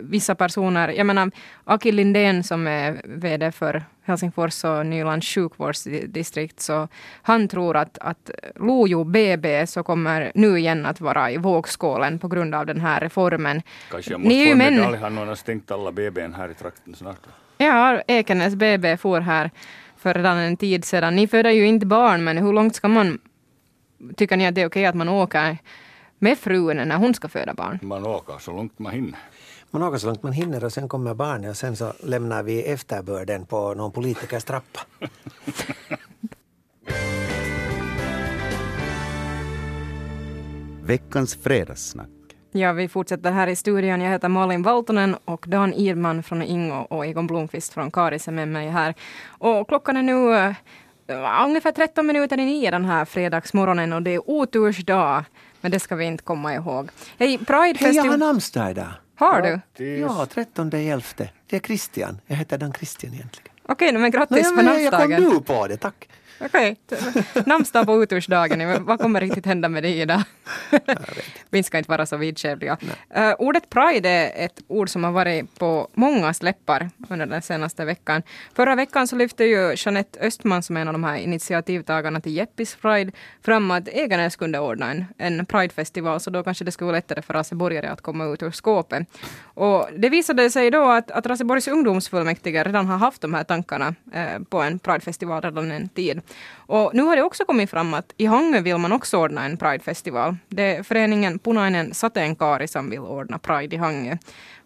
vissa 0.00 0.34
personer, 0.34 0.88
jag 0.88 1.06
menar 1.06 1.30
Akil 1.64 1.94
Lindén 1.94 2.44
som 2.44 2.66
är 2.66 3.00
VD 3.04 3.52
för 3.52 3.84
Helsingfors 4.02 4.64
och 4.64 4.86
Nylands 4.86 5.26
sjukvårdsdistrikt, 5.26 6.60
så 6.60 6.88
han 7.22 7.48
tror 7.48 7.76
att, 7.76 7.98
att 7.98 8.30
Lojo 8.56 9.04
BB 9.04 9.66
så 9.66 9.82
kommer 9.82 10.32
nu 10.34 10.58
igen 10.58 10.86
att 10.86 11.00
vara 11.00 11.30
i 11.30 11.36
vågskålen 11.36 12.18
på 12.18 12.28
grund 12.28 12.54
av 12.54 12.66
den 12.66 12.80
här 12.80 13.00
reformen. 13.00 13.62
Kanske 13.90 14.10
jag 14.10 14.20
Ni 14.20 14.24
måste 14.24 14.36
är 14.36 14.46
få 14.46 14.52
en 14.52 14.74
medalj. 14.76 14.98
Han 14.98 15.28
har 15.28 15.34
stängt 15.34 15.70
alla 15.70 15.92
BBn 15.92 16.34
här 16.34 16.48
i 16.48 16.54
trakten 16.54 16.94
snart. 16.94 17.20
Ja, 17.58 18.02
Ekenäs 18.06 18.54
BB 18.54 18.96
for 18.96 19.20
här 19.20 19.50
för 20.04 20.14
redan 20.14 20.38
en 20.38 20.56
tid 20.56 20.84
sedan. 20.84 21.16
Ni 21.16 21.26
föder 21.28 21.50
ju 21.50 21.66
inte 21.66 21.86
barn, 21.86 22.24
men 22.24 22.38
hur 22.38 22.52
långt 22.52 22.76
ska 22.76 22.88
man... 22.88 23.18
Tycker 24.16 24.36
ni 24.36 24.46
att 24.46 24.54
det 24.54 24.62
är 24.62 24.66
okej 24.66 24.86
att 24.86 24.94
man 24.94 25.08
åker 25.08 25.58
med 26.18 26.38
frun 26.38 26.76
när 26.76 26.96
hon 26.96 27.14
ska 27.14 27.28
föda 27.28 27.54
barn? 27.54 27.78
Man 27.82 28.06
åker 28.06 28.38
så 28.38 28.52
långt 28.52 28.78
man 28.78 28.92
hinner. 28.92 29.18
Man 29.70 29.82
åker 29.82 29.98
så 29.98 30.06
långt 30.06 30.22
man 30.22 30.32
hinner 30.32 30.64
och 30.64 30.72
sen 30.72 30.88
kommer 30.88 31.14
barnet 31.14 31.50
och 31.50 31.56
sen 31.56 31.76
så 31.76 31.92
lämnar 32.02 32.42
vi 32.42 32.62
efterbörden 32.62 33.46
på 33.46 33.74
någon 33.74 33.92
politikers 33.92 34.44
trappa. 34.44 34.80
Veckans 40.82 41.34
fredagssnack. 41.34 42.13
Ja, 42.56 42.72
vi 42.72 42.88
fortsätter 42.88 43.32
här 43.32 43.46
i 43.46 43.56
studion. 43.56 44.00
Jag 44.00 44.10
heter 44.10 44.28
Malin 44.28 44.62
Valtonen 44.62 45.16
och 45.24 45.44
Dan 45.48 45.74
Irman 45.74 46.22
från 46.22 46.42
Ingo 46.42 46.74
och 46.74 47.06
Egon 47.06 47.26
Blomqvist 47.26 47.72
från 47.72 47.90
Karis 47.90 48.28
är 48.28 48.32
med 48.32 48.48
mig 48.48 48.68
här. 48.68 48.94
Och 49.28 49.68
klockan 49.68 49.96
är 49.96 50.02
nu 50.02 50.36
eh, 50.36 51.44
ungefär 51.44 51.72
13 51.72 52.06
minuter 52.06 52.40
i 52.40 52.44
nio 52.44 52.70
den 52.70 52.84
här 52.84 53.04
fredagsmorgonen 53.04 53.92
och 53.92 54.02
det 54.02 54.10
är 54.14 54.30
otursdag. 54.30 55.24
Men 55.60 55.70
det 55.70 55.80
ska 55.80 55.96
vi 55.96 56.04
inte 56.04 56.24
komma 56.24 56.54
ihåg. 56.54 56.90
Hej, 57.18 57.38
Hej, 57.48 57.96
jag 57.96 58.04
har 58.04 58.16
namnsdag 58.16 58.70
idag. 58.70 58.92
Har 59.16 59.60
du? 59.76 59.84
Ja, 59.84 60.26
13 60.34 60.70
11. 60.72 61.02
Det 61.46 61.56
är 61.56 61.60
Christian. 61.60 62.20
Jag 62.26 62.36
heter 62.36 62.58
Dan 62.58 62.72
Christian 62.72 63.14
egentligen. 63.14 63.52
Okej, 63.68 63.92
men 63.92 64.02
Nå, 64.02 64.08
grattis 64.08 64.38
ja, 64.42 64.48
på 64.48 64.54
men 64.54 64.66
jag 64.66 64.92
kom 64.92 65.10
namnsdagen. 65.10 65.22
nu 65.22 65.40
på 65.40 65.66
det, 65.66 65.76
tack. 65.76 66.08
Okej, 66.40 66.76
namnsdag 67.46 67.86
på 67.86 67.92
otursdagen. 67.92 68.84
Vad 68.84 69.00
kommer 69.00 69.20
riktigt 69.20 69.46
hända 69.46 69.68
med 69.68 69.82
dig 69.82 70.00
idag? 70.00 70.22
Vi 71.50 71.62
ska 71.62 71.78
inte 71.78 71.90
vara 71.90 72.06
så 72.06 72.16
vidskepliga. 72.16 72.78
Uh, 73.16 73.34
ordet 73.38 73.70
pride 73.70 74.08
är 74.08 74.44
ett 74.44 74.60
ord 74.68 74.88
som 74.88 75.04
har 75.04 75.12
varit 75.12 75.58
på 75.58 75.88
många 75.94 76.34
läppar 76.42 76.90
under 77.10 77.26
den 77.26 77.42
senaste 77.42 77.84
veckan. 77.84 78.22
Förra 78.54 78.74
veckan 78.74 79.08
så 79.08 79.16
lyfte 79.16 79.44
ju 79.44 79.74
Jeanette 79.76 80.20
Östman 80.20 80.62
som 80.62 80.76
är 80.76 80.80
en 80.80 80.88
av 80.88 80.94
de 80.94 81.04
här 81.04 81.16
initiativtagarna 81.16 82.20
till 82.20 82.36
Jeppis 82.36 82.76
Pride 82.76 83.12
fram 83.42 83.70
att 83.70 83.88
Eganäs 83.88 84.36
kunde 84.36 84.58
ordna 84.58 84.90
en, 84.90 85.06
en 85.18 85.46
Pridefestival 85.46 86.20
så 86.20 86.30
då 86.30 86.42
kanske 86.42 86.64
det 86.64 86.72
skulle 86.72 86.86
vara 86.86 86.96
lättare 86.96 87.22
för 87.22 87.34
raseborgare 87.34 87.86
att 87.86 88.00
komma 88.00 88.24
ut 88.24 88.42
ur 88.42 88.50
skåpet. 88.50 89.06
Och 89.42 89.88
det 89.96 90.08
visade 90.08 90.50
sig 90.50 90.70
då 90.70 90.84
att, 90.90 91.10
att 91.10 91.26
Raseborgs 91.26 91.68
ungdomsfullmäktige 91.68 92.64
redan 92.64 92.86
har 92.86 92.98
haft 92.98 93.22
de 93.22 93.34
här 93.34 93.44
tankarna 93.44 93.94
eh, 94.12 94.38
på 94.48 94.62
en 94.62 94.78
Pridefestival 94.78 95.42
redan 95.42 95.70
en 95.70 95.88
tid. 95.88 96.20
Och 96.54 96.90
nu 96.94 97.02
har 97.02 97.16
det 97.16 97.22
också 97.22 97.44
kommit 97.44 97.70
fram 97.70 97.94
att 97.94 98.12
i 98.16 98.26
Hangö 98.26 98.60
vill 98.60 98.78
man 98.78 98.92
också 98.92 99.18
ordna 99.18 99.44
en 99.44 99.56
Pridefestival. 99.56 100.36
Det 100.48 100.76
är 100.76 100.82
föreningen 100.82 101.38
Punainen 101.38 101.94
Sateenkaari 101.94 102.68
som 102.68 102.90
vill 102.90 102.98
ordna 102.98 103.38
Pride 103.38 103.76
i 103.76 103.78
Hangö. 103.78 104.16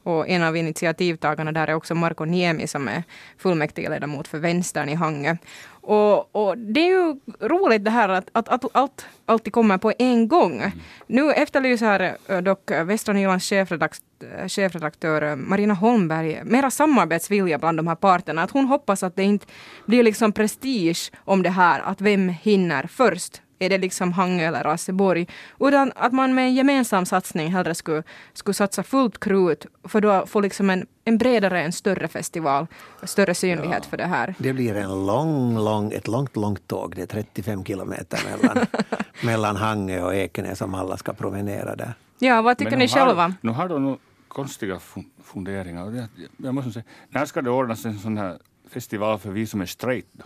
Och 0.08 0.28
en 0.28 0.42
av 0.42 0.56
initiativtagarna 0.56 1.52
där 1.52 1.68
är 1.68 1.74
också 1.74 1.94
Marko 1.94 2.24
Niemi 2.24 2.66
som 2.66 2.88
är 2.88 3.02
fullmäktigeledamot 3.38 4.28
för 4.28 4.38
Vänstern 4.38 4.88
i 4.88 4.94
Hangö. 4.94 5.36
Och, 5.70 6.36
och, 6.36 6.58
det 6.58 6.80
är 6.80 6.88
ju 6.88 7.20
roligt 7.40 7.84
det 7.84 7.90
här 7.90 8.08
att, 8.08 8.28
att, 8.32 8.48
att 8.48 8.64
allt 8.72 9.06
alltid 9.26 9.52
kommer 9.52 9.78
på 9.78 9.92
en 9.98 10.28
gång. 10.28 10.56
Mm. 10.56 10.70
Nu 11.06 11.32
efterlyser 11.32 12.16
eh, 12.26 12.40
dock 12.40 12.70
Västra 12.70 13.14
Nylands 13.14 13.48
chefredaktör, 13.48 14.48
chefredaktör 14.48 15.22
eh, 15.22 15.36
Marina 15.36 15.74
Holmberg 15.74 16.40
mera 16.44 16.70
samarbetsvilja 16.70 17.58
bland 17.58 17.78
de 17.78 17.86
här 17.86 17.94
parterna. 17.94 18.42
Att 18.42 18.50
hon 18.50 18.66
hoppas 18.66 19.02
att 19.02 19.16
det 19.16 19.22
inte 19.22 19.46
blir 19.86 20.02
liksom 20.02 20.32
prestige 20.32 21.12
om 21.24 21.42
det 21.42 21.50
här, 21.50 21.80
att 21.80 22.00
vem 22.00 22.28
hinner 22.28 22.86
först 22.86 23.42
är 23.58 23.70
det 23.70 23.78
liksom 23.78 24.12
Hangö 24.12 24.46
eller 24.46 24.64
Raseborg. 24.64 25.26
Utan 25.60 25.92
att 25.96 26.12
man 26.12 26.34
med 26.34 26.44
en 26.44 26.54
gemensam 26.54 27.06
satsning 27.06 27.52
hellre 27.52 27.74
skulle, 27.74 28.02
skulle 28.32 28.54
satsa 28.54 28.82
fullt 28.82 29.20
krut 29.20 29.66
för 29.84 30.00
då 30.00 30.26
få 30.26 30.40
liksom 30.40 30.70
en, 30.70 30.86
en 31.04 31.18
bredare, 31.18 31.62
en 31.62 31.72
större 31.72 32.08
festival, 32.08 32.66
större 33.02 33.34
synlighet 33.34 33.82
ja, 33.82 33.90
för 33.90 33.96
det 33.96 34.06
här. 34.06 34.34
Det 34.38 34.52
blir 34.52 34.76
en 34.76 35.06
lång, 35.06 35.58
lång, 35.58 35.92
ett 35.92 36.08
långt, 36.08 36.36
långt 36.36 36.68
tåg. 36.68 36.92
Det 36.96 37.02
är 37.02 37.06
35 37.06 37.64
kilometer 37.64 38.20
mellan, 38.30 38.66
mellan 39.22 39.56
Hangö 39.56 40.02
och 40.02 40.14
Ekenäs 40.14 40.58
som 40.58 40.74
alla 40.74 40.96
ska 40.96 41.12
promenera 41.12 41.76
där. 41.76 41.94
Ja, 42.18 42.42
vad 42.42 42.58
tycker 42.58 42.70
Men 42.70 42.78
ni 42.78 42.88
själva? 42.88 43.34
Nu 43.40 43.50
har 43.50 43.68
du 43.68 43.78
nog 43.78 43.98
konstiga 44.28 44.80
funderingar. 45.22 46.08
Jag 46.36 46.54
måste 46.54 46.72
säga, 46.72 46.84
när 47.08 47.26
ska 47.26 47.42
det 47.42 47.50
ordnas 47.50 47.84
en 47.84 47.98
sån 47.98 48.18
här 48.18 48.38
festival 48.70 49.18
för 49.18 49.30
vi 49.30 49.46
som 49.46 49.60
är 49.60 49.66
straight 49.66 50.06
då? 50.12 50.24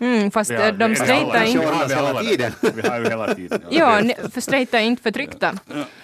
Mm, 0.00 0.30
fast 0.30 0.50
har, 0.50 0.72
de 0.72 0.94
strejtar 0.94 1.44
inte... 1.44 1.94
hela 1.94 2.20
tiden. 2.22 2.52
Vi 2.74 2.88
har 2.88 2.98
ju 2.98 3.08
hela 3.08 3.34
tiden. 3.34 3.62
Ja, 3.70 4.02
för 4.32 4.40
strejtar 4.40 4.78
är 4.78 4.82
inte 4.82 5.02
förtryckta. 5.02 5.54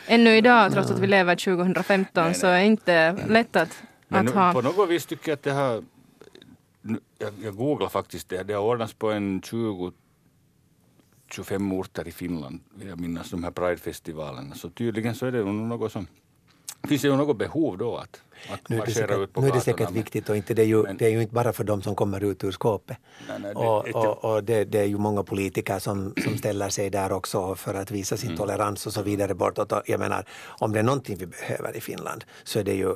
Ännu 0.06 0.36
idag, 0.36 0.72
trots 0.72 0.90
att 0.90 0.98
vi 0.98 1.06
lever 1.06 1.36
2015, 1.36 2.24
nej, 2.24 2.34
så 2.34 2.46
är 2.46 2.58
det 2.58 2.64
inte 2.64 3.16
lätt 3.28 3.56
att, 3.56 3.82
Men 4.08 4.28
att 4.28 4.34
ha... 4.34 4.52
På 4.52 4.60
något 4.60 4.88
vis 4.88 5.06
tycker 5.06 5.30
jag 5.30 5.36
att 5.36 5.42
det 5.42 5.52
har... 5.52 5.84
Jag, 7.18 7.32
jag 7.42 7.56
googlar 7.56 7.88
faktiskt 7.88 8.28
det. 8.28 8.42
Det 8.42 8.54
har 8.54 8.62
ordnats 8.62 8.94
på 8.94 9.10
en 9.10 9.42
20 9.42 9.92
25 11.30 11.72
orter 11.72 12.08
i 12.08 12.12
Finland, 12.12 12.60
vill 12.74 12.88
jag 12.88 13.00
minnas, 13.00 13.30
de 13.30 13.44
här 13.44 13.50
Pride-festivalerna. 13.50 14.54
Så 14.54 14.70
tydligen 14.70 15.14
så 15.14 15.26
är 15.26 15.32
det 15.32 15.44
något 15.44 15.92
som 15.92 16.06
Finns 16.88 17.02
det 17.02 17.08
ju 17.08 17.16
något 17.16 17.38
behov 17.38 17.78
då 17.78 17.96
att, 17.96 18.20
att 18.52 18.68
nu 18.68 18.80
det 18.86 18.90
säkert, 18.90 19.18
ut 19.18 19.32
på 19.32 19.40
Nu 19.40 19.48
är 19.48 19.52
det 19.52 19.60
säkert 19.60 19.90
viktigt 19.90 20.28
och 20.28 20.36
inte, 20.36 20.54
det, 20.54 20.62
är 20.62 20.66
ju, 20.66 20.82
men, 20.82 20.96
det 20.96 21.06
är 21.06 21.10
ju 21.10 21.22
inte 21.22 21.34
bara 21.34 21.52
för 21.52 21.64
de 21.64 21.82
som 21.82 21.94
kommer 21.94 22.24
ut 22.24 22.44
ur 22.44 22.52
skåpet. 22.52 22.96
Nej, 23.28 23.38
nej, 23.40 23.54
det, 23.54 23.60
och, 23.60 23.88
och, 23.88 24.34
och 24.34 24.44
det, 24.44 24.64
det, 24.64 24.78
är 24.78 24.84
ju 24.84 24.98
många 24.98 25.22
politiker 25.22 25.78
som, 25.78 26.14
som 26.24 26.38
ställer 26.38 26.68
sig 26.68 26.90
där 26.90 27.12
också 27.12 27.54
för 27.54 27.74
att 27.74 27.90
visa 27.90 28.16
sin 28.16 28.28
mm. 28.28 28.38
tolerans 28.38 28.86
och 28.86 28.92
så 28.92 29.02
vidare 29.02 29.34
bortåt. 29.34 29.72
Jag 29.86 30.00
menar, 30.00 30.24
om 30.46 30.72
det 30.72 30.78
är 30.78 30.82
någonting 30.82 31.16
vi 31.16 31.26
behöver 31.26 31.76
i 31.76 31.80
Finland 31.80 32.24
så 32.44 32.58
är 32.58 32.64
det 32.64 32.74
ju, 32.74 32.94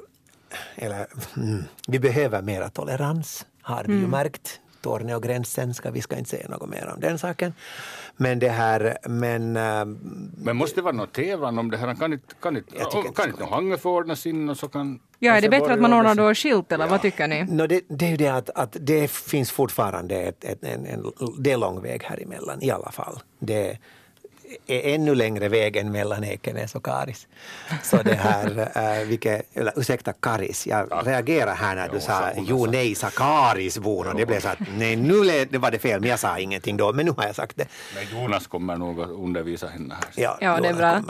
eller 0.76 1.06
mm, 1.36 1.64
vi 1.88 1.98
behöver 1.98 2.42
mera 2.42 2.68
tolerans 2.68 3.46
har 3.62 3.84
vi 3.84 3.92
mm. 3.92 4.00
ju 4.00 4.06
märkt. 4.06 4.60
Torneogränsen 4.80 5.74
ska 5.74 5.90
vi 5.90 6.02
ska 6.02 6.18
inte 6.18 6.30
säga 6.30 6.48
något 6.48 6.68
mer 6.68 6.92
om 6.94 7.00
den 7.00 7.18
saken. 7.18 7.54
Men 8.16 8.38
det 8.38 8.48
här, 8.48 8.98
men... 9.08 9.56
Äh, 9.56 9.84
men 10.36 10.56
måste 10.56 10.76
det 10.76 10.82
vara 10.82 10.94
någon 10.94 11.08
tävlan 11.08 11.58
om 11.58 11.70
det 11.70 11.76
här? 11.76 11.94
Kan 11.94 12.12
inte, 12.12 12.34
kan 12.40 12.56
inte, 12.56 12.72
kan 13.14 13.30
inte 13.30 13.44
Hangö 13.44 13.76
få 13.76 13.90
ordna 13.90 14.16
sin 14.16 14.48
och 14.48 14.58
så 14.58 14.68
kan... 14.68 15.00
Ja, 15.18 15.32
är 15.32 15.40
det 15.40 15.48
bättre 15.48 15.72
att 15.72 15.80
man 15.80 15.92
ordnar 15.92 16.14
då 16.14 16.34
skilt 16.34 16.72
eller 16.72 16.84
ja. 16.84 16.90
vad 16.90 17.02
tycker 17.02 17.28
ni? 17.28 17.44
No, 17.44 17.66
det, 17.66 17.80
det 17.88 18.06
är 18.06 18.10
ju 18.10 18.16
det 18.16 18.28
att, 18.28 18.50
att 18.50 18.76
det 18.80 19.10
finns 19.10 19.50
fortfarande 19.50 20.14
ett, 20.14 20.44
ett, 20.44 20.64
en, 20.64 20.86
en, 20.86 21.12
det 21.38 21.52
är 21.52 21.56
lång 21.56 21.82
väg 21.82 22.02
här 22.04 22.22
emellan 22.22 22.62
i 22.62 22.70
alla 22.70 22.90
fall. 22.90 23.18
Det, 23.38 23.78
är 24.66 24.94
ännu 24.94 25.14
längre 25.14 25.48
vägen 25.48 25.92
mellan 25.92 26.24
Ekenäs 26.24 26.74
och 26.74 26.84
Karis. 26.84 27.26
Så 27.82 27.96
det 28.02 28.14
här, 28.14 28.70
äh, 29.00 29.06
vilket, 29.06 29.56
eller, 29.56 29.72
ursäkta 29.76 30.12
Karis, 30.12 30.66
jag 30.66 30.86
ja. 30.90 31.02
reagerar 31.04 31.54
här 31.54 31.76
när 31.76 31.88
du 31.88 31.94
jo, 31.94 32.00
sa 32.00 32.30
jo 32.36 32.66
nej 32.66 32.94
sa 32.94 33.10
Karisbon 33.10 34.06
och 34.06 34.14
det 34.14 34.26
blev 34.26 34.40
så 34.40 34.48
att 34.48 34.58
nej 34.76 34.96
nu 34.96 35.14
var 35.58 35.70
det 35.70 35.78
fel 35.78 36.00
men 36.00 36.10
jag 36.10 36.18
sa 36.18 36.38
ingenting 36.38 36.76
då 36.76 36.92
men 36.92 37.06
nu 37.06 37.12
har 37.16 37.24
jag 37.24 37.34
sagt 37.34 37.56
det. 37.56 37.66
Men 37.94 38.20
Jonas 38.20 38.46
kommer 38.46 38.76
nog 38.76 39.00
att 39.00 39.10
undervisa 39.10 39.66
henne 39.66 39.94
här. 39.94 40.04
Ja, 40.16 40.38
ja 40.40 40.60
det 40.60 40.68
är 40.68 40.74
bra. 40.74 41.02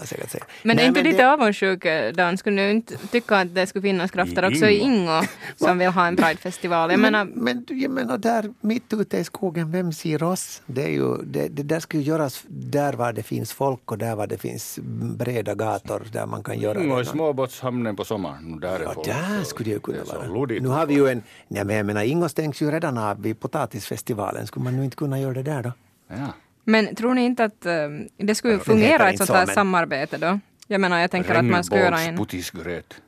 Men 0.62 0.76
nej, 0.76 0.84
är 0.84 0.88
inte 0.88 1.02
men 1.02 1.10
lite 1.10 1.22
det... 1.22 1.32
avundsjuk 1.32 1.86
Dan? 2.14 2.38
Skulle 2.38 2.62
du 2.62 2.70
inte 2.70 2.96
tycka 2.96 3.36
att 3.36 3.54
det 3.54 3.66
skulle 3.66 3.82
finnas 3.82 4.10
krafter 4.10 4.42
I 4.44 4.54
också 4.54 4.66
i 4.68 4.78
Ingo 4.78 5.22
som 5.56 5.78
vill 5.78 5.88
ha 5.88 6.06
en 6.06 6.16
Pridefestival? 6.22 6.90
Jag 6.90 7.00
men, 7.00 7.12
menar... 7.12 7.28
men 7.34 7.66
jag 7.68 7.90
menar 7.90 8.18
där 8.18 8.52
mitt 8.60 8.92
ute 8.92 9.18
i 9.18 9.24
skogen, 9.24 9.72
vem 9.72 9.92
ser 9.92 10.22
oss? 10.22 10.62
Det, 10.66 10.82
är 10.82 10.88
ju, 10.88 11.16
det, 11.22 11.48
det 11.48 11.62
där 11.62 11.80
skulle 11.80 12.02
göras 12.02 12.44
där 12.48 12.92
var 12.92 13.12
det 13.12 13.22
finns 13.28 13.52
folk 13.52 13.92
och 13.92 13.98
där 13.98 14.16
var 14.16 14.26
det 14.26 14.38
finns 14.38 14.78
breda 15.18 15.54
gator 15.54 16.02
där 16.12 16.26
man 16.26 16.42
kan 16.42 16.58
göra 16.58 16.78
mm, 16.78 16.88
det. 16.88 16.94
Och 16.94 17.06
småbåtshamnen 17.06 17.96
på 17.96 18.04
sommaren. 18.04 18.60
Där 18.60 18.80
ja, 18.80 19.02
där 19.04 19.44
skulle 19.44 19.74
det 19.74 19.82
kunna 19.82 20.04
vara. 20.04 20.46
Nu 20.60 20.68
har 20.68 20.86
vi 20.86 20.94
ju 20.94 21.08
en, 21.08 21.22
nej 21.48 21.64
men 21.64 21.76
jag 21.76 21.86
menar 21.86 22.02
Ingo 22.02 22.28
stängs 22.28 22.62
ju 22.62 22.70
redan 22.70 22.98
av 22.98 23.22
vid 23.22 23.40
potatisfestivalen. 23.40 24.46
Skulle 24.46 24.64
man 24.64 24.76
nu 24.76 24.84
inte 24.84 24.96
kunna 24.96 25.20
göra 25.20 25.34
det 25.34 25.42
där 25.42 25.62
då? 25.62 25.72
Ja. 26.08 26.26
Men 26.64 26.94
tror 26.94 27.14
ni 27.14 27.24
inte 27.24 27.44
att 27.44 27.66
um, 27.66 28.08
det 28.16 28.34
skulle 28.34 28.54
ja, 28.54 28.60
fungera 28.60 29.10
ett 29.10 29.18
sånt 29.18 29.30
här 29.30 29.44
så, 29.44 29.46
men... 29.46 29.54
samarbete 29.54 30.18
då? 30.18 30.40
Jag 30.70 30.80
menar, 30.80 31.00
jag 31.00 31.10
tänker 31.10 31.34
att 31.34 31.44
man 31.44 31.64
ska 31.64 31.78
göra 31.78 32.00
en... 32.00 32.16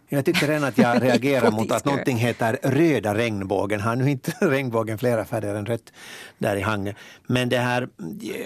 Jag 0.09 0.25
tycker 0.25 0.47
redan 0.47 0.65
att 0.65 0.79
jag 0.79 1.03
reagerar 1.03 1.51
mot 1.51 1.73
att 1.73 1.85
någonting 1.85 2.17
heter 2.17 2.59
röda 2.63 3.15
regnbågen. 3.15 3.81
Har 3.81 3.97
nu 3.97 4.11
inte 4.11 4.33
regnbågen 4.41 4.99
flera 4.99 5.25
färger 5.25 5.55
än 5.55 5.67
rött 5.67 5.93
där 6.39 6.57
i 6.57 6.61
Hangö. 6.61 6.93
Men 7.27 7.49
det 7.49 7.59
här, 7.59 7.89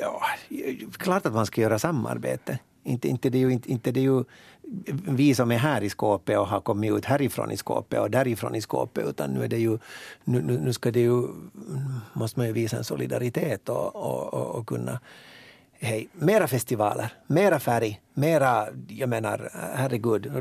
ja, 0.00 0.22
klart 0.98 1.26
att 1.26 1.32
man 1.32 1.46
ska 1.46 1.60
göra 1.60 1.78
samarbete. 1.78 2.58
Inte, 2.84 3.08
inte, 3.08 3.30
det 3.30 3.38
är 3.38 3.40
ju, 3.40 3.52
inte, 3.52 3.70
inte 3.70 3.90
det 3.90 4.00
är 4.00 4.04
ju 4.04 4.24
vi 5.08 5.34
som 5.34 5.50
är 5.50 5.58
här 5.58 5.82
i 5.82 5.90
skåpet 5.90 6.38
och 6.38 6.46
har 6.46 6.60
kommit 6.60 6.92
ut 6.92 7.04
härifrån 7.04 7.50
i 7.50 7.56
skåpet 7.56 8.00
och 8.00 8.10
därifrån 8.10 8.54
i 8.54 8.60
skåpet 8.60 9.06
utan 9.06 9.30
nu 9.30 9.44
är 9.44 9.48
det 9.48 9.58
ju, 9.58 9.78
nu, 10.24 10.40
nu 10.42 10.72
ska 10.72 10.90
det 10.90 11.00
ju, 11.00 11.28
måste 12.12 12.40
man 12.40 12.46
ju 12.46 12.52
visa 12.52 12.76
en 12.76 12.84
solidaritet 12.84 13.68
och, 13.68 13.96
och, 13.96 14.34
och, 14.34 14.54
och 14.54 14.66
kunna 14.66 15.00
hej, 15.84 16.08
mera 16.12 16.46
festivaler, 16.46 17.12
mera 17.26 17.60
färg, 17.60 18.00
mera, 18.14 18.66
jag 18.88 19.08
menar, 19.08 19.50
herregud, 19.74 20.32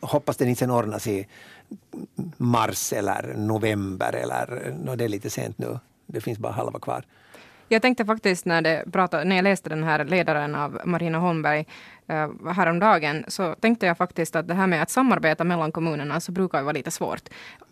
hoppas 0.00 0.36
den 0.36 0.48
inte 0.48 0.58
sen 0.58 0.70
ordnas 0.70 1.06
i 1.06 1.26
mars 2.36 2.92
eller 2.92 3.34
november 3.36 4.12
eller, 4.12 4.74
no, 4.84 4.96
det 4.96 5.04
är 5.04 5.08
lite 5.08 5.30
sent 5.30 5.58
nu, 5.58 5.78
det 6.06 6.20
finns 6.20 6.38
bara 6.38 6.52
halva 6.52 6.78
kvar. 6.78 7.04
Jag 7.72 7.82
tänkte 7.82 8.04
faktiskt 8.04 8.46
när, 8.46 8.62
det 8.62 8.84
pratade, 8.92 9.24
när 9.24 9.36
jag 9.36 9.42
läste 9.42 9.68
den 9.68 9.84
här 9.84 10.04
ledaren 10.04 10.54
av 10.54 10.80
Marina 10.84 11.18
Holmberg 11.18 11.66
uh, 12.10 12.52
häromdagen 12.52 13.24
så 13.28 13.54
tänkte 13.54 13.86
jag 13.86 13.96
faktiskt 13.96 14.36
att 14.36 14.48
det 14.48 14.54
här 14.54 14.66
med 14.66 14.82
att 14.82 14.90
samarbeta 14.90 15.44
mellan 15.44 15.72
kommunerna 15.72 16.20
så 16.20 16.32
brukar 16.32 16.58
ju 16.58 16.64
vara 16.64 16.72
lite 16.72 16.90
svårt. 16.90 17.28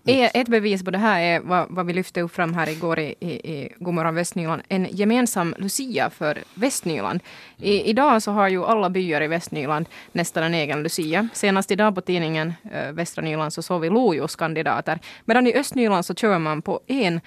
Mm. 0.07 0.31
Ett 0.35 0.49
bevis 0.49 0.85
på 0.85 0.91
det 0.91 0.99
här 0.99 1.21
är 1.21 1.41
vad, 1.41 1.67
vad 1.71 1.87
vi 1.87 1.93
lyfte 1.93 2.21
upp 2.21 2.35
fram 2.35 2.55
här 2.55 2.69
igår 2.69 2.99
i, 2.99 3.15
i, 3.21 3.31
i 3.31 3.73
Godmorgon 3.79 4.15
Västnyland. 4.15 4.63
En 4.69 4.87
gemensam 4.91 5.55
Lucia 5.59 6.11
för 6.11 6.39
Västnyland. 6.55 7.21
I, 7.57 7.91
idag 7.91 8.23
så 8.23 8.33
har 8.33 8.49
ju 8.49 8.65
alla 8.65 8.91
byar 8.91 9.23
i 9.23 9.27
Västnyland 9.27 9.89
nästan 10.13 10.43
en 10.43 10.55
egen 10.55 10.83
Lucia. 10.83 11.29
Senast 11.33 11.71
idag 11.71 11.95
på 11.95 12.01
tidningen 12.01 12.55
uh, 12.65 12.93
Västra 12.93 13.23
Nyland 13.23 13.53
så 13.53 13.63
såg 13.63 13.81
vi 13.81 13.91
Lojos 13.91 14.37
kandidater. 14.37 14.99
Medan 15.25 15.47
i 15.47 15.55
Östnyland 15.55 16.05
så 16.05 16.15
kör 16.15 16.39
man 16.39 16.63
på 16.63 16.81
en 16.87 17.21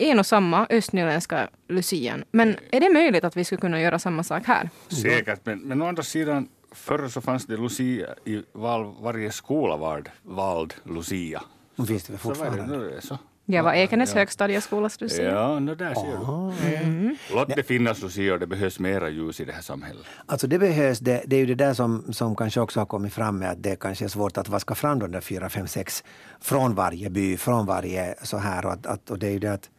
en 0.00 0.18
och 0.18 0.26
samma 0.26 0.66
östnyländska 0.70 1.48
lucian. 1.68 2.24
Men 2.32 2.56
är 2.70 2.80
det 2.80 2.92
möjligt 2.92 3.24
att 3.24 3.36
vi 3.36 3.44
skulle 3.44 3.60
kunna 3.60 3.80
göra 3.80 3.98
samma 3.98 4.22
sak 4.22 4.46
här? 4.46 4.70
Säkert, 4.88 5.40
men, 5.44 5.58
men 5.58 5.82
å 5.82 5.86
andra 5.86 6.02
sidan 6.02 6.48
förr 6.72 7.08
så 7.08 7.20
fanns 7.20 7.46
det 7.46 7.56
lucia 7.56 8.14
i 8.24 8.42
val, 8.52 8.94
varje 9.00 9.32
skola 9.32 9.76
vald, 9.76 10.08
vald 10.22 10.74
lucia. 10.84 11.42
Och 11.76 11.88
finns 11.88 12.04
det 12.04 12.18
fortfarande? 12.18 12.68
Så 12.68 12.78
det, 12.78 13.00
så. 13.00 13.18
Jag 13.44 13.62
var 13.62 13.72
Ekenäs 13.72 14.10
ja. 14.12 14.18
högstadieskolas 14.18 15.00
lucia. 15.00 15.30
Ja, 15.34 15.58
no, 15.58 15.74
där 15.74 15.94
ser 15.94 16.66
du. 16.66 16.76
Mm. 16.76 17.16
Låt 17.34 17.56
det 17.56 17.62
finnas 17.62 18.02
lucior, 18.02 18.38
det 18.38 18.46
behövs 18.46 18.78
mera 18.78 19.08
ljus 19.08 19.40
i 19.40 19.44
det 19.44 19.52
här 19.52 19.62
samhället. 19.62 20.06
Alltså 20.26 20.46
det 20.46 20.58
behövs, 20.58 20.98
det, 20.98 21.22
det 21.26 21.36
är 21.36 21.40
ju 21.40 21.46
det 21.46 21.54
där 21.54 21.74
som, 21.74 22.12
som 22.12 22.36
kanske 22.36 22.60
också 22.60 22.80
har 22.80 22.86
kommit 22.86 23.12
fram 23.12 23.38
med 23.38 23.50
att 23.50 23.62
det 23.62 23.80
kanske 23.80 24.04
är 24.04 24.08
svårt 24.08 24.38
att 24.38 24.48
vaska 24.48 24.74
fram 24.74 24.98
de 24.98 25.12
där 25.12 25.20
fyra, 25.20 25.48
fem, 25.48 25.66
sex 25.66 26.04
från 26.40 26.74
varje 26.74 27.10
by, 27.10 27.36
från 27.36 27.66
varje 27.66 28.14
så 28.22 28.38
här 28.38 28.66
och, 28.66 28.72
att, 28.72 28.86
att, 28.86 29.10
och 29.10 29.18
det 29.18 29.26
är 29.26 29.32
ju 29.32 29.38
det 29.38 29.52
att 29.52 29.70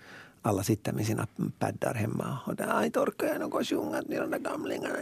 alla 0.42 0.64
sitter 0.64 0.92
med 0.94 1.06
sina 1.06 1.28
paddar 1.60 1.94
hemma 1.94 2.38
och 2.46 2.56
där, 2.56 2.68
aj 2.70 2.92
torkar 2.92 3.28
jag 3.28 3.40
något 3.40 3.68
sjunga 3.68 4.02
till 4.02 4.18
de 4.18 4.32
där 4.32 4.40
gamlingarna. 4.40 4.96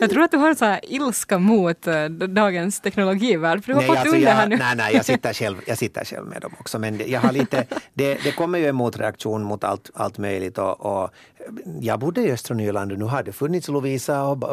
Jag 0.00 0.10
tror 0.10 0.22
att 0.22 0.30
du 0.30 0.36
har 0.36 0.54
så 0.54 0.64
här 0.64 0.80
ilska 0.82 1.38
mot 1.38 1.86
uh, 1.86 2.08
dagens 2.08 2.80
teknologivärld, 2.80 3.64
för 3.64 3.72
du 3.72 3.74
har 3.74 3.82
fått 3.82 3.98
alltså, 3.98 4.14
under 4.14 4.28
jag, 4.28 4.36
här 4.36 4.48
nu. 4.48 4.56
Nej, 4.56 4.76
nej, 4.76 4.94
jag 4.94 5.04
sitter, 5.04 5.32
själv, 5.32 5.56
jag 5.66 5.78
sitter 5.78 6.04
själv 6.04 6.26
med 6.26 6.42
dem 6.42 6.52
också. 6.60 6.78
Men 6.78 7.00
jag 7.06 7.20
har 7.20 7.32
lite, 7.32 7.66
det, 7.94 8.14
det 8.24 8.32
kommer 8.32 8.58
ju 8.58 8.66
en 8.66 8.76
motreaktion 8.76 9.42
mot 9.42 9.64
allt, 9.64 9.90
allt 9.94 10.18
möjligt. 10.18 10.58
Och, 10.58 10.80
och 10.80 11.10
jag 11.80 12.00
bodde 12.00 12.20
i 12.20 12.32
östra 12.32 12.54
Nyland 12.54 12.92
och 12.92 12.98
nu 12.98 13.04
har 13.04 13.22
det 13.22 13.32
funnits 13.32 13.68
Lovisa 13.68 14.24
och, 14.24 14.44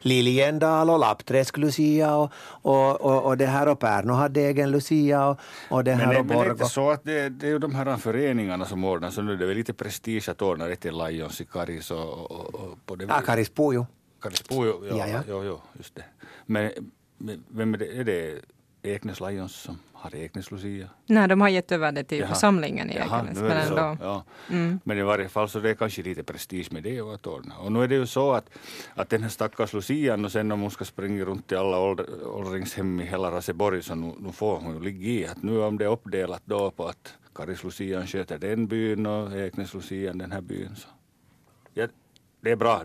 Liljendal 0.00 0.90
och 0.90 0.98
Lappträsk 0.98 1.56
Lucia 1.56 2.16
och, 2.16 2.32
och, 2.44 3.00
och, 3.00 3.26
och 3.26 3.36
det 3.36 3.46
här 3.46 3.68
och 3.68 3.78
Pärnu 3.78 4.12
hade 4.12 4.40
egen 4.40 4.70
Lucia 4.70 5.28
och, 5.28 5.40
och 5.70 5.84
det 5.84 5.92
här 5.92 6.06
Men, 6.06 6.16
och 6.16 6.26
men 6.26 6.38
det 6.38 6.44
är 6.44 6.50
inte 6.50 6.64
så 6.64 6.90
att 6.90 7.04
det, 7.04 7.28
det 7.28 7.46
är 7.46 7.50
ju 7.50 7.58
de 7.58 7.74
här 7.74 7.96
föreningarna 7.96 8.64
som 8.64 8.84
ordnar, 8.84 9.10
så 9.10 9.22
nu 9.22 9.32
är 9.32 9.36
det 9.36 9.46
väl 9.46 9.56
lite 9.56 9.72
prestige 9.72 10.28
att 10.28 10.42
ordna 10.42 10.66
det 10.66 10.76
till 10.76 10.98
Lions 10.98 11.40
i 11.40 11.44
Karis 11.44 11.90
och, 11.90 12.30
och, 12.30 12.54
och 12.54 12.86
på 12.86 12.96
det 12.96 13.04
Ja, 13.08 13.20
Karis 13.20 13.48
Pujo. 13.48 13.86
Karisbo, 14.20 14.64
jo, 14.66 14.84
ja, 14.88 14.96
Ja, 14.96 15.08
ja. 15.08 15.22
Jo, 15.28 15.44
jo, 15.44 15.60
just 15.72 15.94
det. 15.94 16.04
Men, 16.46 16.70
men 17.18 17.44
vem 17.48 17.74
är 17.74 17.78
det? 17.78 17.98
Är 17.98 18.04
det 18.04 18.40
Eknäs 18.82 19.20
Lions 19.20 19.54
som 19.54 19.78
har 20.00 20.14
Eknäs 20.14 20.50
Lucia? 20.50 20.88
Nej, 21.06 21.28
de 21.28 21.40
har 21.40 21.48
gett 21.48 21.72
över 21.72 21.92
det 21.92 22.04
till 22.04 22.18
Jaha. 22.18 22.28
församlingen 22.28 22.90
i 22.90 22.96
Jaha, 22.96 23.04
Ekenäs. 23.20 23.38
Men 23.38 23.44
det 23.56 23.66
så. 23.66 23.76
ändå. 23.76 23.96
Ja. 24.04 24.24
Mm. 24.50 24.80
Men 24.84 24.98
i 24.98 25.02
varje 25.02 25.28
fall 25.28 25.48
så 25.48 25.60
det 25.60 25.70
är 25.70 25.74
kanske 25.74 26.02
lite 26.02 26.22
prestige 26.22 26.68
med 26.72 26.82
det 26.82 27.02
och 27.02 27.14
att 27.14 27.26
ordna. 27.26 27.58
Och 27.58 27.72
nu 27.72 27.82
är 27.82 27.88
det 27.88 27.94
ju 27.94 28.06
så 28.06 28.32
att, 28.32 28.50
att 28.94 29.08
den 29.08 29.22
här 29.22 29.28
stackars 29.30 29.72
Lucian 29.72 30.24
och 30.24 30.32
sen 30.32 30.52
om 30.52 30.60
hon 30.60 30.70
ska 30.70 30.84
springa 30.84 31.24
runt 31.24 31.46
till 31.48 31.56
alla 31.56 31.76
ålder- 31.78 32.26
åldringshem 32.26 33.00
i 33.00 33.04
hela 33.04 33.30
Raseborg 33.30 33.82
så 33.82 33.94
nu, 33.94 34.12
nu 34.18 34.32
får 34.32 34.58
hon 34.58 34.74
ju 34.74 34.80
ligga 34.80 35.08
i 35.08 35.26
att 35.26 35.42
nu 35.42 35.58
om 35.62 35.78
det 35.78 35.84
är 35.84 35.88
uppdelat 35.92 36.42
då 36.44 36.70
på 36.70 36.86
att 36.86 37.14
Karis 37.34 37.64
Lucian 37.64 38.06
sköter 38.06 38.38
den 38.38 38.66
byn 38.66 39.06
och 39.06 39.36
Eknäs 39.36 39.74
Lucian 39.74 40.18
den 40.18 40.32
här 40.32 40.40
byn 40.40 40.76
så. 40.76 40.88
Ja, 41.74 41.86
det 42.40 42.50
är 42.50 42.56
bra. 42.56 42.82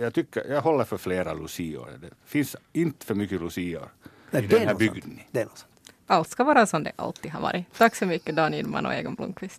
Jag, 0.00 0.14
tycker, 0.14 0.44
jag 0.50 0.60
håller 0.62 0.84
för 0.84 0.96
flera 0.96 1.34
lucior. 1.34 1.88
Det 2.00 2.10
finns 2.24 2.56
inte 2.72 3.06
för 3.06 3.14
mycket 3.14 3.40
lucior 3.40 3.82
i 4.30 4.36
det 4.36 4.38
är 4.38 4.42
den 4.48 4.68
här 4.68 4.74
bygden. 4.74 5.20
Det 5.30 5.40
är 5.40 5.44
nog 5.44 5.58
sant. 5.58 5.70
Allt 6.06 6.28
ska 6.28 6.44
vara 6.44 6.66
som 6.66 6.84
det 6.84 6.92
alltid 6.96 7.30
har 7.32 7.40
varit. 7.40 7.78
Tack 7.78 7.94
så 7.94 8.06
mycket 8.06 8.36
Dan 8.36 8.54
Idman 8.54 8.86
och 8.86 8.94
Egon 8.94 9.14
Blomqvist. 9.14 9.52